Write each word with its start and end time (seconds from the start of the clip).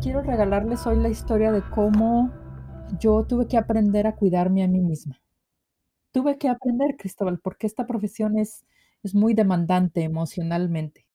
quiero 0.00 0.22
regalarles 0.22 0.86
hoy 0.86 0.96
la 0.96 1.08
historia 1.08 1.50
de 1.52 1.62
cómo 1.62 2.32
yo 3.00 3.24
tuve 3.24 3.48
que 3.48 3.56
aprender 3.56 4.06
a 4.06 4.14
cuidarme 4.14 4.62
a 4.62 4.68
mí 4.68 4.80
misma. 4.80 5.20
Tuve 6.12 6.38
que 6.38 6.48
aprender, 6.48 6.96
Cristóbal, 6.96 7.38
porque 7.38 7.66
esta 7.66 7.86
profesión 7.86 8.38
es, 8.38 8.64
es 9.02 9.14
muy 9.14 9.34
demandante 9.34 10.02
emocionalmente. 10.02 11.06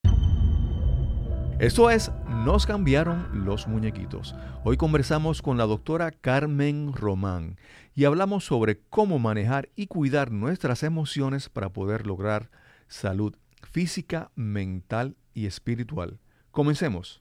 Esto 1.59 1.89
es 1.89 2.11
Nos 2.27 2.65
cambiaron 2.65 3.45
los 3.45 3.67
muñequitos. 3.67 4.35
Hoy 4.63 4.75
conversamos 4.75 5.41
con 5.41 5.57
la 5.57 5.65
doctora 5.65 6.11
Carmen 6.11 6.91
Román 6.93 7.57
y 7.95 8.05
hablamos 8.05 8.43
sobre 8.43 8.81
cómo 8.89 9.17
manejar 9.17 9.69
y 9.75 9.87
cuidar 9.87 10.31
nuestras 10.31 10.83
emociones 10.83 11.49
para 11.49 11.69
poder 11.69 12.05
lograr 12.05 12.49
salud 12.87 13.35
física, 13.61 14.31
mental 14.35 15.15
y 15.33 15.45
espiritual. 15.45 16.19
Comencemos. 16.53 17.19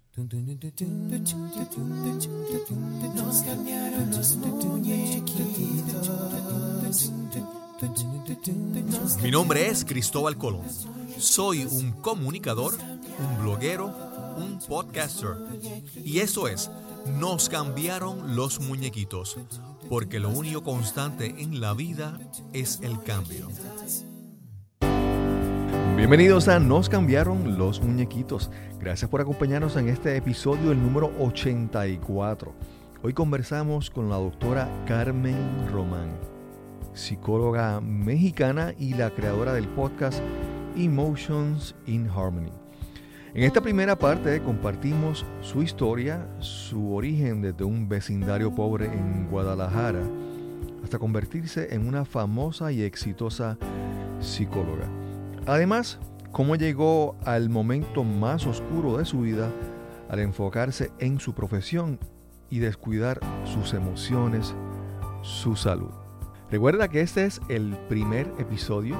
Mi 9.22 9.30
nombre 9.30 9.68
es 9.68 9.86
Cristóbal 9.86 10.36
Colón. 10.36 10.66
Soy 11.16 11.64
un 11.64 11.92
comunicador, 11.92 12.74
un 12.74 13.42
bloguero, 13.42 13.86
un 14.36 14.58
podcaster. 14.68 15.38
Y 16.04 16.18
eso 16.18 16.46
es, 16.46 16.70
nos 17.18 17.48
cambiaron 17.48 18.36
los 18.36 18.60
muñequitos, 18.60 19.38
porque 19.88 20.20
lo 20.20 20.28
único 20.28 20.62
constante 20.62 21.36
en 21.38 21.58
la 21.58 21.72
vida 21.72 22.20
es 22.52 22.80
el 22.82 23.02
cambio. 23.02 23.48
Bienvenidos 26.02 26.48
a 26.48 26.58
Nos 26.58 26.88
cambiaron 26.88 27.56
los 27.56 27.80
muñequitos. 27.80 28.50
Gracias 28.80 29.08
por 29.08 29.20
acompañarnos 29.20 29.76
en 29.76 29.88
este 29.88 30.16
episodio, 30.16 30.72
el 30.72 30.82
número 30.82 31.12
84. 31.20 32.52
Hoy 33.04 33.12
conversamos 33.12 33.88
con 33.88 34.10
la 34.10 34.16
doctora 34.16 34.68
Carmen 34.84 35.68
Román, 35.70 36.18
psicóloga 36.92 37.80
mexicana 37.80 38.74
y 38.76 38.94
la 38.94 39.10
creadora 39.10 39.52
del 39.52 39.68
podcast 39.68 40.20
Emotions 40.76 41.76
in 41.86 42.08
Harmony. 42.08 42.50
En 43.32 43.44
esta 43.44 43.60
primera 43.60 43.96
parte 43.96 44.42
compartimos 44.42 45.24
su 45.40 45.62
historia, 45.62 46.26
su 46.40 46.96
origen 46.96 47.42
desde 47.42 47.62
un 47.62 47.88
vecindario 47.88 48.52
pobre 48.52 48.86
en 48.86 49.28
Guadalajara 49.28 50.02
hasta 50.82 50.98
convertirse 50.98 51.72
en 51.72 51.86
una 51.86 52.04
famosa 52.04 52.72
y 52.72 52.82
exitosa 52.82 53.56
psicóloga. 54.18 55.01
Además, 55.46 55.98
cómo 56.30 56.56
llegó 56.56 57.16
al 57.24 57.50
momento 57.50 58.04
más 58.04 58.46
oscuro 58.46 58.96
de 58.98 59.04
su 59.04 59.20
vida 59.20 59.50
al 60.08 60.20
enfocarse 60.20 60.92
en 60.98 61.18
su 61.18 61.34
profesión 61.34 61.98
y 62.50 62.58
descuidar 62.58 63.18
sus 63.44 63.72
emociones, 63.72 64.54
su 65.22 65.56
salud. 65.56 65.90
Recuerda 66.50 66.88
que 66.88 67.00
este 67.00 67.24
es 67.24 67.40
el 67.48 67.76
primer 67.88 68.30
episodio, 68.38 68.96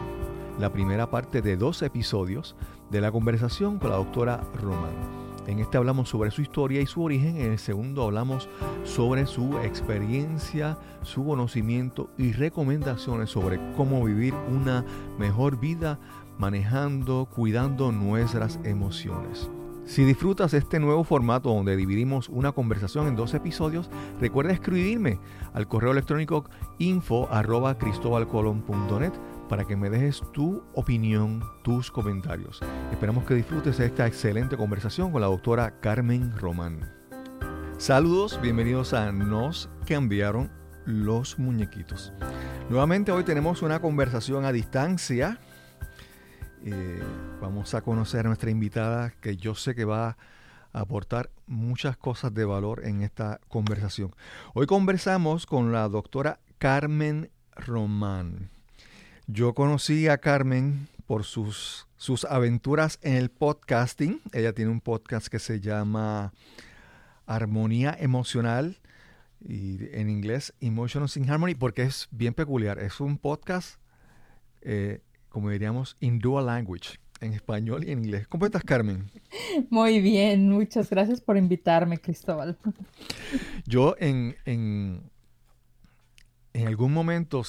la 0.58 0.72
primera 0.72 1.10
parte 1.10 1.42
de 1.42 1.56
dos 1.56 1.82
episodios 1.82 2.56
de 2.90 3.02
la 3.02 3.12
conversación 3.12 3.78
con 3.78 3.90
la 3.90 3.96
doctora 3.96 4.40
Román. 4.54 5.21
En 5.46 5.58
este 5.58 5.76
hablamos 5.76 6.08
sobre 6.08 6.30
su 6.30 6.40
historia 6.40 6.80
y 6.80 6.86
su 6.86 7.02
origen, 7.02 7.36
en 7.36 7.52
el 7.52 7.58
segundo 7.58 8.04
hablamos 8.04 8.48
sobre 8.84 9.26
su 9.26 9.58
experiencia, 9.58 10.78
su 11.02 11.24
conocimiento 11.24 12.10
y 12.16 12.32
recomendaciones 12.32 13.30
sobre 13.30 13.58
cómo 13.76 14.04
vivir 14.04 14.34
una 14.34 14.84
mejor 15.18 15.58
vida 15.58 15.98
manejando, 16.38 17.28
cuidando 17.34 17.90
nuestras 17.90 18.60
emociones. 18.64 19.50
Si 19.84 20.04
disfrutas 20.04 20.54
este 20.54 20.78
nuevo 20.78 21.02
formato 21.02 21.52
donde 21.52 21.74
dividimos 21.76 22.28
una 22.28 22.52
conversación 22.52 23.08
en 23.08 23.16
dos 23.16 23.34
episodios, 23.34 23.90
recuerda 24.20 24.52
escribirme 24.52 25.18
al 25.54 25.66
correo 25.66 25.90
electrónico 25.90 26.44
info 26.78 27.28
para 29.48 29.64
que 29.64 29.76
me 29.76 29.90
dejes 29.90 30.22
tu 30.32 30.62
opinión, 30.74 31.42
tus 31.62 31.90
comentarios. 31.90 32.60
Esperamos 32.90 33.24
que 33.24 33.34
disfrutes 33.34 33.80
esta 33.80 34.06
excelente 34.06 34.56
conversación 34.56 35.12
con 35.12 35.20
la 35.20 35.26
doctora 35.26 35.80
Carmen 35.80 36.36
Román. 36.36 36.92
Saludos, 37.78 38.40
bienvenidos 38.40 38.94
a 38.94 39.12
Nos 39.12 39.68
cambiaron 39.86 40.50
los 40.84 41.38
muñequitos. 41.38 42.12
Nuevamente 42.68 43.12
hoy 43.12 43.24
tenemos 43.24 43.62
una 43.62 43.80
conversación 43.80 44.44
a 44.44 44.52
distancia 44.52 45.38
eh, 46.64 47.02
vamos 47.40 47.74
a 47.74 47.82
conocer 47.82 48.20
a 48.20 48.28
nuestra 48.28 48.50
invitada 48.50 49.10
que 49.20 49.36
yo 49.36 49.56
sé 49.56 49.74
que 49.74 49.84
va 49.84 50.16
a 50.72 50.80
aportar 50.80 51.30
muchas 51.46 51.96
cosas 51.96 52.32
de 52.32 52.44
valor 52.44 52.86
en 52.86 53.02
esta 53.02 53.40
conversación. 53.48 54.14
Hoy 54.54 54.66
conversamos 54.66 55.44
con 55.44 55.72
la 55.72 55.88
doctora 55.88 56.38
Carmen 56.58 57.30
Román. 57.56 58.50
Yo 59.26 59.54
conocí 59.54 60.08
a 60.08 60.18
Carmen 60.18 60.88
por 61.06 61.24
sus, 61.24 61.86
sus 61.96 62.24
aventuras 62.24 62.98
en 63.02 63.14
el 63.14 63.30
podcasting. 63.30 64.20
Ella 64.32 64.52
tiene 64.52 64.70
un 64.70 64.80
podcast 64.80 65.28
que 65.28 65.38
se 65.38 65.60
llama 65.60 66.32
Armonía 67.26 67.96
Emocional 67.98 68.78
y 69.40 69.78
en 69.92 70.10
inglés 70.10 70.54
Emotions 70.60 71.16
in 71.16 71.28
Harmony 71.30 71.54
porque 71.54 71.82
es 71.82 72.08
bien 72.10 72.34
peculiar. 72.34 72.78
Es 72.78 73.00
un 73.00 73.18
podcast 73.18 73.80
eh, 74.62 75.00
como 75.32 75.50
diríamos, 75.50 75.96
in 76.00 76.18
dual 76.18 76.46
language, 76.46 76.98
en 77.20 77.32
español 77.32 77.84
y 77.84 77.90
en 77.90 78.00
inglés. 78.00 78.28
¿Cómo 78.28 78.44
estás, 78.44 78.62
Carmen? 78.62 79.10
Muy 79.70 80.00
bien, 80.00 80.50
muchas 80.50 80.90
gracias 80.90 81.20
por 81.20 81.36
invitarme, 81.36 81.98
Cristóbal. 81.98 82.58
Yo 83.66 83.96
en, 83.98 84.36
en, 84.44 85.10
algún 86.66 86.92
momento 86.92 87.42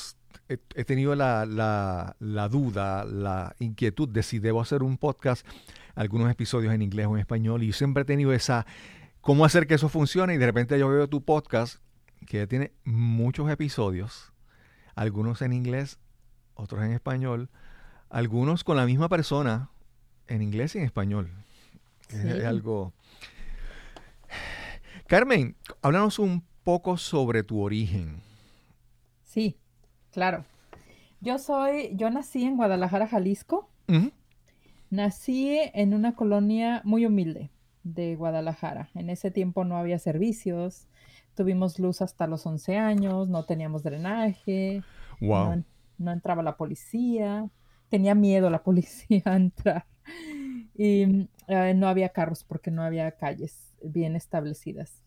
he, 0.48 0.84
tenido 0.86 1.16
la, 1.16 2.16
duda, 2.50 3.06
la 3.06 3.56
inquietud 3.60 4.10
de 4.10 4.24
si 4.24 4.40
debo 4.40 4.62
hacer 4.62 4.84
un 4.84 4.98
podcast, 4.98 5.46
algunos 5.96 6.32
episodios 6.32 6.74
en 6.74 6.82
inglés 6.82 7.08
o 7.08 7.16
en 7.16 7.20
español, 7.20 7.64
y 7.64 7.74
siempre 7.74 8.04
he 8.04 8.06
tenido 8.06 8.34
esa, 8.34 8.66
cómo 9.22 9.46
hacer 9.46 9.68
que 9.68 9.76
eso 9.76 9.90
funcione, 9.90 10.36
y 10.36 10.38
de 10.38 10.46
repente 10.46 10.78
yo 10.78 10.90
veo 10.90 11.08
tu 11.08 11.24
podcast, 11.24 11.78
que 12.28 12.38
ya 12.38 12.48
tiene 12.48 12.72
muchos 12.84 13.50
episodios, 13.50 14.34
algunos 14.96 15.42
en 15.42 15.54
inglés, 15.54 16.00
otros 16.56 16.84
en 16.84 16.92
español, 16.92 17.50
algunos 18.10 18.64
con 18.64 18.78
la 18.78 18.86
misma 18.86 19.10
persona 19.10 19.70
en 20.28 20.42
inglés 20.42 20.76
y 20.76 20.80
en 20.80 20.86
español. 20.86 21.32
Es, 22.10 22.46
algo... 22.46 22.94
Carmen, 25.08 25.56
háblanos 25.82 26.20
un 26.20 26.44
poco 26.64 26.98
sobre 26.98 27.44
tu 27.44 27.62
origen. 27.62 28.22
Sí, 29.24 29.58
claro. 30.14 30.46
Yo 31.20 31.38
soy, 31.38 31.92
yo 31.96 32.10
nací 32.10 32.44
en 32.44 32.58
Guadalajara, 32.58 33.08
Jalisco. 33.08 33.70
Nací 34.90 35.60
en 35.74 35.94
una 35.94 36.16
colonia 36.16 36.82
muy 36.84 37.06
humilde 37.06 37.50
de 37.84 38.16
Guadalajara. 38.16 38.90
En 38.96 39.10
ese 39.10 39.32
tiempo 39.32 39.66
no 39.66 39.78
había 39.78 40.00
servicios, 40.00 40.88
tuvimos 41.36 41.80
luz 41.80 42.02
hasta 42.02 42.28
los 42.28 42.46
11 42.46 42.78
años, 42.78 43.28
no 43.28 43.44
teníamos 43.44 43.84
drenaje, 43.84 44.84
wow. 45.20 45.64
no 45.98 46.12
entraba 46.12 46.44
la 46.44 46.56
policía 46.56 47.50
tenía 47.94 48.16
miedo 48.16 48.50
la 48.50 48.64
policía 48.70 49.22
a 49.26 49.36
entrar. 49.36 49.86
Y 50.76 51.28
eh, 51.48 51.74
no 51.76 51.88
había 51.88 52.10
carros 52.10 52.44
porque 52.44 52.72
no 52.72 52.82
había 52.82 53.12
calles 53.12 53.72
bien 53.84 54.16
establecidas. 54.16 55.04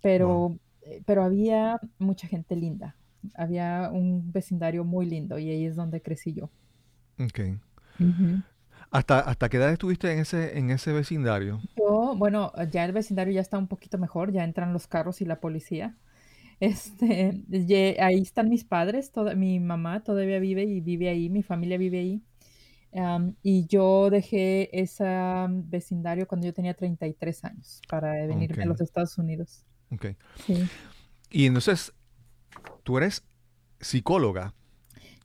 Pero, 0.00 0.56
eh, 0.82 1.02
pero 1.04 1.24
había 1.24 1.80
mucha 1.98 2.28
gente 2.28 2.54
linda. 2.54 2.94
Había 3.34 3.90
un 3.92 4.32
vecindario 4.32 4.84
muy 4.84 5.06
lindo 5.06 5.38
y 5.38 5.50
ahí 5.50 5.66
es 5.66 5.76
donde 5.76 6.00
crecí 6.00 6.32
yo. 6.32 6.50
Ok. 7.18 7.40
¿Hasta, 8.90 9.20
¿Hasta 9.20 9.48
qué 9.48 9.58
edad 9.58 9.72
estuviste 9.72 10.12
en 10.12 10.20
ese, 10.20 10.58
en 10.58 10.70
ese 10.70 10.92
vecindario? 10.92 11.60
Yo, 11.76 12.14
bueno, 12.16 12.52
ya 12.72 12.84
el 12.84 12.92
vecindario 12.92 13.32
ya 13.32 13.40
está 13.40 13.56
un 13.56 13.68
poquito 13.68 13.98
mejor, 13.98 14.32
ya 14.32 14.42
entran 14.42 14.72
los 14.72 14.86
carros 14.86 15.20
y 15.20 15.24
la 15.24 15.40
policía. 15.40 15.96
Este, 16.60 17.96
ahí 18.02 18.20
están 18.20 18.50
mis 18.50 18.64
padres, 18.64 19.12
toda, 19.12 19.34
mi 19.34 19.58
mamá 19.58 20.02
todavía 20.02 20.38
vive 20.40 20.64
y 20.64 20.82
vive 20.82 21.08
ahí, 21.08 21.30
mi 21.30 21.42
familia 21.42 21.78
vive 21.78 22.00
ahí. 22.00 22.22
y 23.42 23.64
yo 23.66 24.10
dejé 24.10 24.68
ese 24.78 25.06
vecindario 25.48 26.28
cuando 26.28 26.46
yo 26.46 26.52
tenía 26.52 26.74
33 26.74 27.44
años 27.46 27.80
para 27.88 28.12
venirme 28.26 28.64
a 28.64 28.66
los 28.66 28.80
Estados 28.82 29.16
Unidos. 29.16 29.64
Ok. 29.90 30.08
Sí. 30.44 30.68
Y 31.30 31.46
entonces, 31.46 31.94
tú 32.82 32.98
eres 32.98 33.24
psicóloga. 33.80 34.54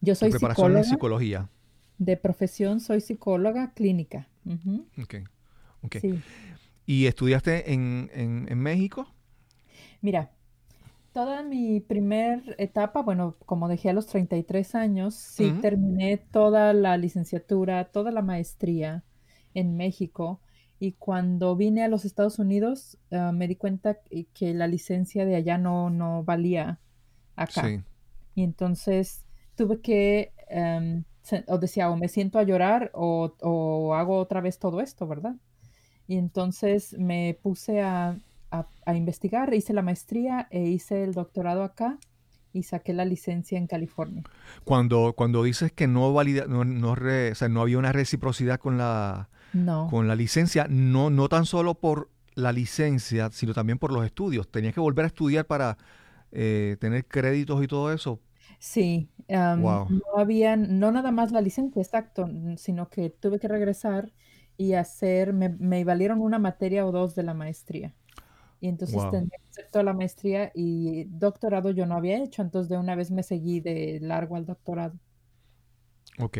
Yo 0.01 0.15
soy 0.15 0.29
preparación 0.29 0.67
psicóloga. 0.67 0.79
en 0.79 0.85
psicología. 0.85 1.49
De 1.97 2.17
profesión 2.17 2.79
soy 2.79 3.01
psicóloga 3.01 3.73
clínica. 3.73 4.27
Ok. 5.01 5.15
okay. 5.81 6.23
¿Y 6.85 7.07
estudiaste 7.07 7.73
en, 7.73 8.11
en, 8.13 8.47
en 8.49 8.59
México? 8.59 9.07
Mira, 10.01 10.31
Toda 11.15 11.43
mi 11.43 11.79
primer 11.79 12.55
etapa, 12.57 13.01
bueno, 13.01 13.37
como 13.45 13.69
dejé 13.69 13.89
a 13.89 13.93
los 13.93 14.05
33 14.07 14.75
años, 14.75 15.15
sí 15.15 15.53
terminé 15.61 16.17
toda 16.17 16.73
la 16.73 16.97
licenciatura, 16.97 17.85
toda 17.85 18.11
la 18.11 18.21
maestría 18.21 19.05
en 19.53 19.77
México 19.77 20.41
Y 20.77 20.91
cuando 20.93 21.55
vine 21.55 21.83
a 21.85 21.87
los 21.87 22.03
Estados 22.03 22.37
Unidos, 22.37 22.97
ah, 23.11 23.31
me 23.31 23.47
di 23.47 23.55
cuenta 23.55 23.99
que 24.33 24.53
la 24.53 24.67
licencia 24.67 25.25
de 25.25 25.37
allá 25.37 25.57
no, 25.57 25.89
no 25.89 26.25
valía 26.25 26.81
acá. 27.35 27.83
Y 28.35 28.43
entonces 28.43 29.25
tuve 29.55 29.79
que, 29.79 30.33
em, 30.49 31.03
o 31.47 31.57
decía, 31.57 31.89
o 31.89 31.97
me 31.97 32.07
siento 32.07 32.37
a 32.39 32.43
llorar 32.43 32.91
o, 32.93 33.93
hago 33.95 34.17
otra 34.17 34.41
vez 34.41 34.59
todo 34.59 34.81
esto, 34.81 35.07
¿verdad? 35.07 35.35
Y 36.07 36.17
entonces 36.17 36.95
me 36.99 37.37
puse 37.41 37.81
a, 37.81 38.17
investigar, 38.87 39.53
hice 39.53 39.73
la 39.73 39.81
maestría 39.81 40.47
e 40.49 40.61
hice 40.67 41.03
el 41.03 41.13
doctorado 41.13 41.63
acá 41.63 41.97
y 42.53 42.63
saqué 42.63 42.93
la 42.93 43.03
licencia 43.03 43.57
en 43.57 43.67
California. 43.67 44.23
Cuando, 44.63 45.13
cuando 45.13 45.43
dices 45.43 45.73
que 45.73 45.87
no, 45.87 46.13
valida, 46.13 46.45
no, 46.47 46.63
no, 46.63 46.95
no 46.95 47.61
había 47.61 47.77
una 47.77 47.91
reciprocidad 47.91 48.59
con 48.59 48.77
la, 48.77 49.27
con 49.89 50.07
la 50.07 50.15
licencia, 50.15 50.67
no, 50.69 51.09
no 51.09 51.27
tan 51.27 51.45
solo 51.45 51.75
por 51.75 52.09
la 52.35 52.51
licencia, 52.51 53.29
sino 53.31 53.53
también 53.53 53.77
por 53.77 53.91
los 53.91 54.05
estudios. 54.05 54.49
Tenías 54.49 54.73
que 54.73 54.79
volver 54.79 55.05
a 55.05 55.07
estudiar 55.07 55.45
para 55.45 55.77
eh, 56.35 56.77
tener 56.79 57.05
créditos 57.05 57.63
y 57.63 57.67
todo 57.67 57.93
eso. 57.93 58.19
Sí, 58.59 59.09
no 59.29 59.87
había, 60.17 60.55
no 60.55 60.91
nada 60.91 61.11
más 61.11 61.31
la 61.31 61.41
licencia, 61.41 61.81
exacto, 61.81 62.27
sino 62.57 62.89
que 62.89 63.09
tuve 63.09 63.39
que 63.39 63.47
regresar 63.47 64.13
y 64.57 64.73
hacer, 64.73 65.33
me, 65.33 65.83
valieron 65.83 66.21
una 66.21 66.39
materia 66.39 66.85
o 66.85 66.91
dos 66.91 67.15
de 67.15 67.23
la 67.23 67.33
maestría. 67.33 67.93
Y 68.61 68.67
entonces 68.67 69.01
tenía 69.11 69.37
que 69.37 69.49
hacer 69.49 69.69
toda 69.71 69.83
la 69.83 69.93
maestría 69.93 70.51
y 70.55 71.05
doctorado 71.05 71.71
yo 71.71 71.85
no 71.85 71.95
había 71.95 72.23
hecho, 72.23 72.41
entonces 72.41 72.69
de 72.69 72.77
una 72.77 72.95
vez 72.95 73.11
me 73.11 73.23
seguí 73.23 73.59
de 73.59 73.99
largo 74.01 74.35
al 74.35 74.45
doctorado. 74.45 74.97
Ok. 76.19 76.39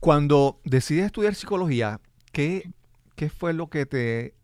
Cuando 0.00 0.60
decides 0.64 1.06
estudiar 1.06 1.34
psicología, 1.34 2.00
¿qué, 2.32 2.70
¿qué 3.14 3.30
fue 3.30 3.52
lo 3.52 3.70
que 3.70 3.86
te 3.86 4.34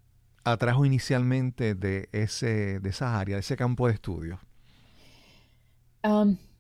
atrajo 0.45 0.85
inicialmente 0.85 1.75
de, 1.75 2.09
ese, 2.13 2.79
de 2.81 2.91
esa 2.91 3.19
área, 3.19 3.37
de 3.37 3.41
ese 3.41 3.57
campo 3.57 3.89
de 3.89 3.95
estudio? 3.95 4.39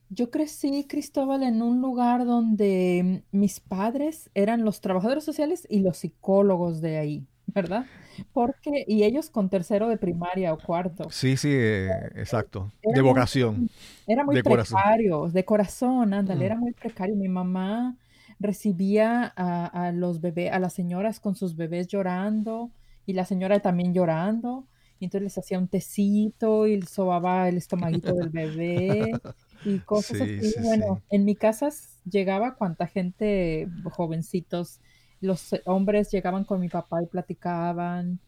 yo 0.08 0.30
crecí, 0.30 0.86
Cristóbal, 0.88 1.42
en 1.42 1.60
un 1.60 1.82
lugar 1.82 2.24
donde 2.24 3.24
mis 3.30 3.60
padres 3.60 4.30
eran 4.34 4.64
los 4.64 4.80
trabajadores 4.80 5.22
sociales 5.22 5.66
y 5.68 5.80
los 5.80 5.98
psicólogos 5.98 6.80
de 6.80 6.96
ahí, 6.96 7.26
¿verdad? 7.46 7.84
Porque, 8.32 8.84
y 8.86 9.02
ellos 9.02 9.28
con 9.28 9.50
tercero 9.50 9.88
de 9.88 9.98
primaria 9.98 10.54
o 10.54 10.58
cuarto. 10.58 11.10
Sí, 11.10 11.36
sí, 11.36 11.50
eh, 11.52 11.90
exacto. 12.14 12.72
de 12.82 13.00
vocación. 13.02 13.68
era 14.06 14.24
muy 14.24 14.42
precario, 14.42 15.28
de 15.28 15.44
corazón, 15.44 16.14
ándale, 16.14 16.40
mm. 16.40 16.46
era 16.46 16.56
muy 16.56 16.72
precario. 16.72 17.16
Mi 17.16 17.28
mamá 17.28 17.96
recibía 18.38 19.32
a, 19.36 19.66
a 19.66 19.92
los 19.92 20.22
bebés, 20.22 20.52
a 20.52 20.58
las 20.58 20.72
señoras 20.72 21.20
con 21.20 21.34
sus 21.34 21.54
bebés 21.54 21.86
llorando 21.88 22.70
y 23.06 23.12
la 23.12 23.24
señora 23.24 23.60
también 23.60 23.94
llorando. 23.94 24.66
Y 25.00 25.06
entonces 25.06 25.24
les 25.24 25.38
hacía 25.38 25.58
un 25.58 25.68
tecito 25.68 26.66
y 26.66 26.80
sobaba 26.82 27.48
el 27.48 27.56
estomaguito 27.56 28.14
del 28.14 28.30
bebé 28.30 29.12
y 29.64 29.78
cosas 29.80 30.20
así. 30.20 30.54
bueno, 30.62 31.02
en 31.10 31.24
mi 31.24 31.34
casa 31.34 31.68
llegaba 32.08 32.54
cuanta 32.54 32.86
gente, 32.86 33.68
jovencitos, 33.92 34.80
los 35.20 35.54
hombres 35.66 36.10
llegaban 36.10 36.44
con 36.44 36.60
mi 36.60 36.68
papá 36.68 37.02
y 37.02 37.06
platicaban. 37.06 38.20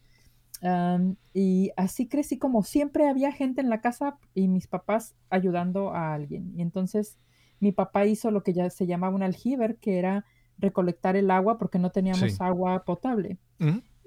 y 1.33 1.71
así 1.77 2.09
crecí 2.09 2.39
como 2.39 2.63
siempre 2.63 3.09
había 3.09 3.33
gente 3.33 3.61
en 3.61 3.71
la 3.71 3.81
casa 3.81 4.19
y 4.35 4.49
mis 4.49 4.67
papás 4.67 5.15
ayudando 5.31 5.95
a 5.95 6.15
alguien. 6.15 6.53
Y 6.57 6.63
entonces 6.63 7.17
mi 7.61 7.73
papá 7.73 8.07
hizo 8.07 8.31
lo 8.31 8.43
que 8.43 8.53
ya 8.53 8.69
se 8.71 8.87
llamaba 8.87 9.15
un 9.15 9.23
aljiber, 9.23 9.77
que 9.77 9.99
era 9.99 10.25
recolectar 10.59 11.17
el 11.17 11.31
agua 11.31 11.59
porque 11.59 11.79
no 11.79 11.91
teníamos 11.91 12.41
agua 12.41 12.85
potable 12.85 13.39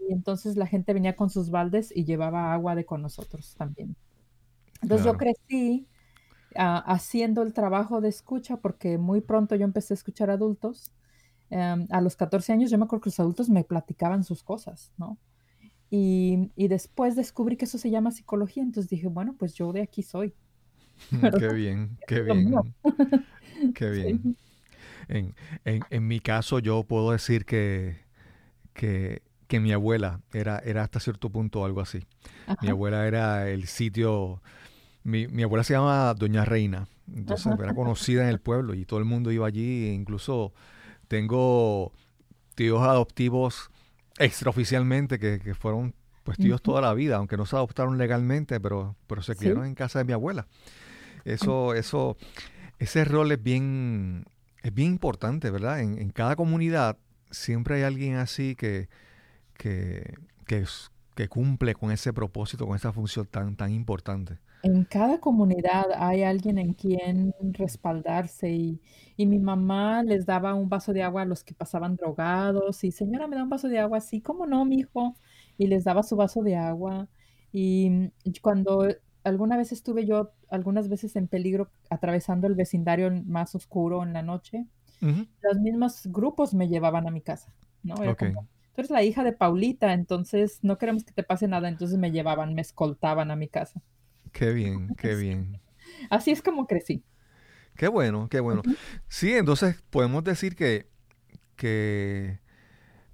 y 0.09 0.11
entonces 0.11 0.57
la 0.57 0.65
gente 0.65 0.91
venía 0.91 1.15
con 1.15 1.29
sus 1.29 1.51
baldes 1.51 1.93
y 1.95 2.03
llevaba 2.03 2.51
agua 2.51 2.73
de 2.73 2.83
con 2.83 3.03
nosotros 3.03 3.53
también. 3.55 3.95
Entonces 4.81 5.05
yo 5.05 5.17
crecí 5.17 5.87
ah, 6.55 6.83
haciendo 6.87 7.43
el 7.43 7.53
trabajo 7.53 8.01
de 8.01 8.09
escucha 8.09 8.57
porque 8.57 8.97
muy 8.97 9.21
pronto 9.21 9.55
yo 9.55 9.65
empecé 9.65 9.93
a 9.93 9.95
escuchar 9.95 10.31
adultos. 10.31 10.91
Em, 11.51 11.87
a 11.91 12.01
los 12.01 12.15
14 12.15 12.53
años 12.53 12.71
yo 12.71 12.79
me 12.79 12.85
acuerdo 12.85 13.03
que 13.03 13.09
los 13.09 13.19
adultos 13.19 13.49
me 13.49 13.63
platicaban 13.63 14.23
sus 14.23 14.41
cosas, 14.41 14.91
¿no? 14.97 15.19
Y, 15.91 16.51
y, 16.55 16.67
después 16.67 17.15
descubrí 17.15 17.55
que 17.55 17.65
eso 17.65 17.79
se 17.79 17.89
llama 17.89 18.11
psicología, 18.11 18.61
entonces 18.61 18.89
dije, 18.89 19.07
bueno, 19.07 19.35
pues 19.37 19.55
yo 19.55 19.73
de 19.73 19.81
aquí 19.81 20.03
soy. 20.03 20.33
qué 21.39 21.53
bien, 21.53 21.97
qué 22.07 22.21
bien. 22.21 22.53
qué 23.75 23.89
bien. 23.89 24.37
En, 25.07 25.35
en, 25.65 25.81
en, 25.89 26.07
mi 26.07 26.19
caso 26.19 26.59
yo 26.59 26.83
puedo 26.83 27.11
decir 27.11 27.45
que, 27.45 27.97
que 28.73 29.23
que 29.49 29.59
mi 29.59 29.73
abuela 29.73 30.21
era, 30.31 30.59
era 30.59 30.83
hasta 30.83 30.99
cierto 30.99 31.31
punto 31.31 31.65
algo 31.65 31.81
así. 31.81 32.05
Mi 32.61 32.69
abuela 32.69 33.07
era 33.07 33.49
el 33.49 33.65
sitio, 33.65 34.43
mi, 35.03 35.27
mi, 35.27 35.41
abuela 35.41 35.63
se 35.63 35.73
llama 35.73 36.13
Doña 36.13 36.45
Reina, 36.45 36.87
entonces 37.11 37.51
era 37.59 37.73
conocida 37.73 38.21
en 38.21 38.29
el 38.29 38.39
pueblo 38.39 38.75
y 38.75 38.85
todo 38.85 38.99
el 38.99 39.05
mundo 39.05 39.31
iba 39.31 39.47
allí, 39.47 39.87
e 39.87 39.93
incluso 39.93 40.53
tengo 41.07 41.91
tíos 42.53 42.83
adoptivos 42.83 43.71
extraoficialmente 44.19 45.17
que, 45.17 45.39
que 45.39 45.55
fueron 45.55 45.95
pues 46.23 46.37
tíos 46.37 46.61
toda 46.61 46.79
la 46.81 46.93
vida, 46.93 47.15
aunque 47.15 47.35
no 47.35 47.47
se 47.47 47.55
adoptaron 47.55 47.97
legalmente, 47.97 48.59
pero, 48.59 48.95
pero 49.07 49.23
se 49.23 49.35
criaron 49.35 49.65
en 49.65 49.73
casa 49.73 49.97
de 49.97 50.05
mi 50.05 50.13
abuela. 50.13 50.45
Eso, 51.25 51.73
eso, 51.73 52.17
ese 52.77 53.03
rol 53.03 53.31
es 53.31 53.41
bien, 53.41 54.25
es 54.61 54.71
bien 54.71 54.91
importante, 54.91 55.49
¿verdad? 55.49 55.79
En, 55.79 55.97
en 55.97 56.11
cada 56.11 56.35
comunidad 56.35 56.97
siempre 57.31 57.77
hay 57.77 57.81
alguien 57.81 58.17
así 58.17 58.55
que, 58.55 58.89
que, 59.59 60.15
que, 60.45 61.27
cumple 61.27 61.75
con 61.75 61.91
ese 61.91 62.13
propósito, 62.13 62.65
con 62.65 62.77
esa 62.77 62.93
función 62.93 63.27
tan, 63.27 63.57
tan 63.57 63.71
importante. 63.71 64.39
En 64.63 64.85
cada 64.85 65.19
comunidad 65.19 65.87
hay 65.97 66.23
alguien 66.23 66.57
en 66.57 66.73
quien 66.73 67.33
respaldarse 67.51 68.49
y, 68.49 68.81
mi 69.17 69.37
mamá 69.37 70.01
les 70.01 70.25
daba 70.25 70.53
un 70.53 70.69
vaso 70.69 70.93
de 70.93 71.03
agua 71.03 71.23
a 71.23 71.25
los 71.25 71.43
que 71.43 71.53
pasaban 71.53 71.97
drogados 71.97 72.85
y 72.85 72.91
señora, 72.91 73.27
me 73.27 73.35
da 73.35 73.43
un 73.43 73.49
vaso 73.49 73.67
de 73.67 73.77
agua, 73.77 73.99
sí, 73.99 74.21
¿cómo 74.21 74.45
no, 74.47 74.63
mi 74.63 74.77
hijo? 74.77 75.13
Y 75.57 75.67
les 75.67 75.83
daba 75.83 76.03
su 76.03 76.15
vaso 76.15 76.41
de 76.41 76.55
agua. 76.55 77.09
Y 77.51 78.11
cuando 78.41 78.87
alguna 79.25 79.57
vez 79.57 79.73
estuve 79.73 80.05
yo, 80.05 80.31
algunas 80.49 80.87
veces 80.87 81.17
en 81.17 81.27
peligro, 81.27 81.69
atravesando 81.89 82.47
el 82.47 82.55
vecindario 82.55 83.11
más 83.25 83.55
oscuro 83.55 84.03
en 84.03 84.13
la 84.13 84.21
noche, 84.21 84.67
los 85.01 85.59
mismos 85.59 86.07
grupos 86.07 86.53
me 86.53 86.69
llevaban 86.69 87.05
a 87.05 87.11
mi 87.11 87.19
casa, 87.19 87.53
¿no? 87.83 87.95
Tú 88.79 88.83
eres 88.83 88.91
la 88.91 89.03
hija 89.03 89.25
de 89.25 89.33
Paulita, 89.33 89.91
entonces 89.91 90.59
no 90.61 90.77
queremos 90.77 91.03
que 91.03 91.11
te 91.11 91.23
pase 91.23 91.49
nada, 91.49 91.67
entonces 91.67 91.97
me 91.97 92.11
llevaban, 92.11 92.53
me 92.53 92.61
escoltaban 92.61 93.29
a 93.29 93.35
mi 93.35 93.49
casa. 93.49 93.81
Qué 94.31 94.53
bien, 94.53 94.95
qué 94.95 95.15
bien. 95.15 95.59
Así 96.09 96.31
es 96.31 96.41
como 96.41 96.65
crecí. 96.65 97.03
Qué 97.75 97.89
bueno, 97.89 98.29
qué 98.29 98.39
bueno. 98.39 98.61
Sí, 99.09 99.33
entonces 99.33 99.83
podemos 99.89 100.23
decir 100.23 100.55
que, 100.55 100.87
que 101.57 102.39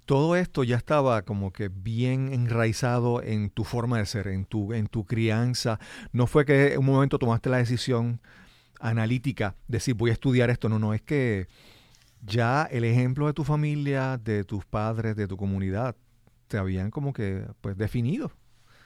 todo 0.04 0.36
esto 0.36 0.62
ya 0.62 0.76
estaba 0.76 1.22
como 1.22 1.52
que 1.52 1.68
bien 1.68 2.32
enraizado 2.32 3.20
en 3.20 3.50
tu 3.50 3.64
forma 3.64 3.98
de 3.98 4.06
ser, 4.06 4.28
en 4.28 4.44
tu, 4.44 4.72
en 4.72 4.86
tu 4.86 5.04
crianza. 5.04 5.80
No 6.12 6.28
fue 6.28 6.44
que 6.44 6.74
en 6.74 6.78
un 6.78 6.86
momento 6.86 7.18
tomaste 7.18 7.50
la 7.50 7.56
decisión 7.56 8.20
analítica 8.78 9.56
de 9.66 9.78
decir 9.78 9.94
voy 9.94 10.10
a 10.10 10.12
estudiar 10.12 10.48
esto. 10.48 10.68
No, 10.68 10.78
no, 10.78 10.94
es 10.94 11.02
que 11.02 11.48
ya 12.22 12.64
el 12.70 12.84
ejemplo 12.84 13.26
de 13.26 13.32
tu 13.32 13.44
familia, 13.44 14.18
de 14.22 14.44
tus 14.44 14.64
padres, 14.64 15.16
de 15.16 15.26
tu 15.26 15.36
comunidad, 15.36 15.96
te 16.48 16.58
habían 16.58 16.90
como 16.90 17.12
que 17.12 17.46
pues 17.60 17.76
definido. 17.76 18.30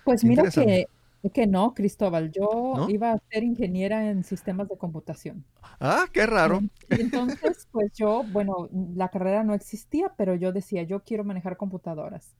Pues 0.05 0.25
mira 0.25 0.45
que, 0.51 0.87
que 1.33 1.47
no, 1.47 1.75
Cristóbal, 1.75 2.31
yo 2.33 2.89
iba 2.89 3.13
a 3.13 3.19
ser 3.31 3.45
ingeniera 3.45 4.11
en 4.11 4.25
sistemas 4.25 4.69
de 4.69 4.79
computación. 4.79 5.45
Ah, 5.79 6.07
qué 6.13 6.27
raro. 6.27 6.61
Y 6.89 7.01
entonces, 7.01 7.69
pues 7.71 7.93
yo, 7.93 8.25
bueno, 8.33 8.69
la 8.95 9.09
carrera 9.09 9.45
no 9.45 9.55
existía, 9.55 10.13
pero 10.17 10.35
yo 10.35 10.53
decía, 10.53 10.83
yo 10.83 11.01
quiero 11.01 11.25
manejar 11.25 11.57
computadoras. 11.57 12.35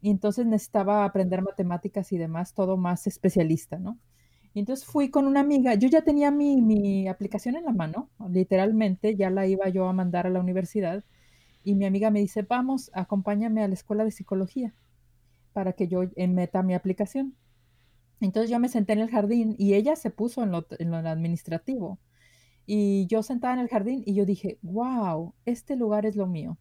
Y 0.00 0.10
entonces 0.10 0.46
necesitaba 0.46 1.04
aprender 1.04 1.42
matemáticas 1.42 2.12
y 2.12 2.18
demás, 2.18 2.52
todo 2.54 2.76
más 2.76 3.06
especialista, 3.06 3.78
¿no? 3.78 3.98
Y 4.54 4.60
entonces 4.60 4.86
fui 4.86 5.10
con 5.10 5.26
una 5.26 5.40
amiga, 5.40 5.74
yo 5.74 5.88
ya 5.88 6.02
tenía 6.02 6.30
mi, 6.30 7.08
aplicación 7.08 7.56
en 7.56 7.64
la 7.64 7.72
mano, 7.72 8.08
literalmente, 8.30 9.16
ya 9.16 9.28
la 9.28 9.46
iba 9.48 9.68
yo 9.68 9.88
a 9.88 9.92
mandar 9.92 10.28
a 10.28 10.30
la 10.30 10.40
universidad, 10.40 11.04
y 11.64 11.74
mi 11.74 11.86
amiga 11.86 12.10
me 12.10 12.20
dice, 12.20 12.42
vamos, 12.42 12.90
acompáñame 12.94 13.64
a 13.64 13.68
la 13.68 13.74
escuela 13.74 14.04
de 14.04 14.12
psicología 14.12 14.72
para 15.52 15.72
que 15.72 15.88
yo 15.88 16.02
eh, 16.04 16.28
meta 16.28 16.62
mi 16.62 16.74
aplicación. 16.74 17.34
Entonces 18.20 18.50
yo 18.50 18.58
me 18.60 18.68
senté 18.68 18.92
en 18.92 19.00
el 19.00 19.10
jardín 19.10 19.56
y 19.58 19.74
ella 19.74 19.96
se 19.96 20.10
puso 20.10 20.42
en 20.44 20.52
lo, 20.52 20.66
en 20.78 20.90
lo 20.90 20.98
administrativo. 20.98 21.98
Y 22.66 23.06
yo 23.08 23.22
sentada 23.22 23.54
en 23.54 23.60
el 23.60 23.68
jardín 23.68 24.02
y 24.06 24.14
yo 24.14 24.24
dije, 24.26 24.58
wow, 24.62 25.34
este 25.46 25.76
lugar 25.76 26.06
es 26.06 26.16
lo 26.16 26.26
mío. 26.26 26.58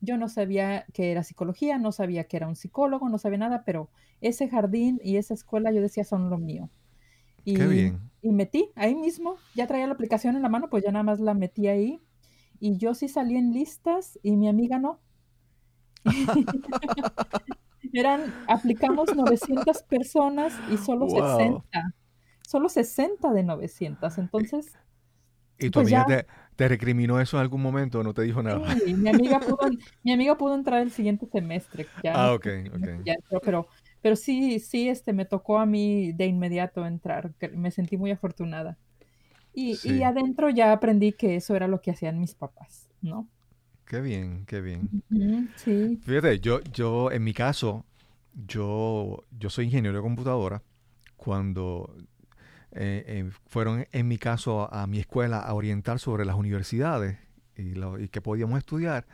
Yo 0.00 0.16
no 0.16 0.28
sabía 0.28 0.86
que 0.92 1.12
era 1.12 1.22
psicología, 1.22 1.78
no 1.78 1.92
sabía 1.92 2.24
que 2.24 2.36
era 2.38 2.48
un 2.48 2.56
psicólogo, 2.56 3.08
no 3.08 3.18
sabía 3.18 3.38
nada, 3.38 3.64
pero 3.64 3.90
ese 4.20 4.48
jardín 4.48 5.00
y 5.04 5.16
esa 5.16 5.34
escuela 5.34 5.72
yo 5.72 5.82
decía 5.82 6.04
son 6.04 6.30
lo 6.30 6.38
mío. 6.38 6.70
Y, 7.44 7.92
Y 8.22 8.32
metí 8.32 8.70
ahí 8.74 8.94
mismo, 8.94 9.36
ya 9.54 9.66
traía 9.66 9.86
la 9.86 9.94
aplicación 9.94 10.36
en 10.36 10.42
la 10.42 10.48
mano, 10.48 10.68
pues 10.68 10.84
ya 10.84 10.92
nada 10.92 11.02
más 11.02 11.20
la 11.20 11.34
metí 11.34 11.68
ahí. 11.68 12.00
Y 12.58 12.76
yo 12.76 12.94
sí 12.94 13.08
salí 13.08 13.36
en 13.36 13.52
listas 13.52 14.18
y 14.22 14.36
mi 14.36 14.48
amiga 14.48 14.78
no. 14.78 15.00
Eran, 17.92 18.32
aplicamos 18.46 19.14
900 19.16 19.82
personas 19.84 20.52
y 20.70 20.76
solo 20.76 21.08
60. 21.08 21.94
Solo 22.46 22.68
60 22.68 23.32
de 23.32 23.42
900. 23.42 24.18
Entonces. 24.18 24.72
¿Y 25.58 25.70
tu 25.70 25.80
pues 25.80 25.92
amiga 25.92 26.26
te, 26.56 26.68
recriminó 26.68 27.20
eso 27.20 27.36
en 27.36 27.42
algún 27.42 27.62
momento 27.62 28.00
o 28.00 28.02
no 28.02 28.14
te 28.14 28.22
dijo 28.22 28.42
nada? 28.42 28.74
Sí, 28.84 28.94
mi 28.94 29.08
amiga 29.08 29.40
pudo, 29.40 29.58
mi 30.02 30.12
amiga 30.12 30.36
pudo 30.36 30.54
entrar 30.54 30.80
el 30.80 30.90
siguiente 30.90 31.26
semestre. 31.26 31.86
ah, 32.12 32.32
ok, 32.32 32.46
ok. 32.74 32.88
pero, 33.04 33.40
pero 33.42 33.66
sí, 34.16 34.60
sí, 34.60 34.88
este, 34.88 35.12
me 35.12 35.24
tocó 35.24 35.58
a 35.58 35.66
mí 35.66 36.12
de 36.12 36.26
inmediato 36.26 36.86
entrar. 36.86 37.32
Me 37.54 37.70
sentí 37.70 37.96
muy 37.96 38.10
afortunada. 38.10 38.78
Y, 39.52 39.78
y 39.82 40.02
adentro 40.02 40.48
ya 40.48 40.72
aprendí 40.72 41.12
que 41.12 41.36
eso 41.36 41.56
era 41.56 41.66
lo 41.66 41.80
que 41.80 41.90
hacían 41.90 42.20
mis 42.20 42.34
papás, 42.34 42.88
¿no? 43.02 43.28
Qué 43.84 44.00
bien, 44.00 44.44
qué 44.46 44.60
bien. 44.60 45.02
sí. 45.56 45.98
Fíjate, 46.04 46.38
yo, 46.38 46.60
yo, 46.72 47.10
en 47.10 47.24
mi 47.24 47.34
caso, 47.34 47.84
yo, 48.46 49.24
yo 49.36 49.50
soy 49.50 49.64
ingeniero 49.64 49.96
de 49.96 50.02
computadora. 50.02 50.62
Cuando 51.16 51.92
eh, 52.70 53.04
eh, 53.06 53.30
fueron, 53.46 53.86
en 53.90 54.06
mi 54.06 54.16
caso, 54.16 54.72
a, 54.72 54.86
mi 54.86 55.00
escuela 55.00 55.40
a 55.40 55.52
orientar 55.54 55.98
sobre 55.98 56.24
las 56.24 56.36
universidades 56.36 57.18
y, 57.56 57.74
lo, 57.74 57.98
y 57.98 58.08
que 58.08 58.20
podíamos 58.20 58.58
estudiar, 58.58 59.06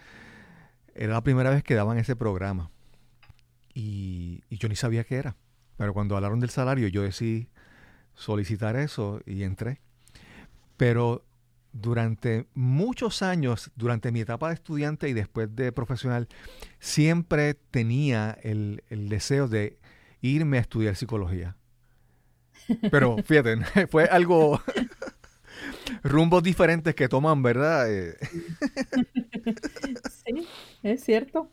era 0.94 1.14
la 1.14 1.22
primera 1.22 1.48
vez 1.48 1.62
que 1.62 1.74
daban 1.74 1.96
ese 1.96 2.14
programa. 2.14 2.70
Y, 3.78 4.42
yo 4.48 4.70
ni 4.70 4.74
sabía 4.74 5.04
qué 5.04 5.16
era. 5.16 5.36
Pero 5.76 5.92
cuando 5.92 6.16
hablaron 6.16 6.40
del 6.40 6.48
salario, 6.48 6.88
yo 6.88 7.02
decidí 7.02 7.50
solicitar 8.14 8.74
eso 8.74 9.20
y 9.26 9.42
entré. 9.42 9.82
Pero 10.78 11.26
durante 11.74 12.46
muchos 12.54 13.20
años, 13.20 13.70
durante 13.76 14.12
mi 14.12 14.20
etapa 14.20 14.48
de 14.48 14.54
estudiante 14.54 15.10
y 15.10 15.12
después 15.12 15.54
de 15.54 15.72
profesional, 15.72 16.26
siempre 16.78 17.52
tenía 17.52 18.38
el, 18.42 18.82
deseo 18.88 19.46
de 19.46 19.78
irme 20.22 20.56
a 20.56 20.62
estudiar 20.62 20.96
psicología. 20.96 21.54
Pero 22.90 23.18
fíjate, 23.18 23.58
fue 23.90 24.06
algo, 24.06 24.58
rumbos 26.02 26.42
diferentes 26.42 26.94
que 26.94 27.10
toman, 27.10 27.42
¿verdad? 27.42 27.92
Eh, 27.92 28.16
sí, 30.24 30.48
es 30.82 31.04
cierto. 31.04 31.50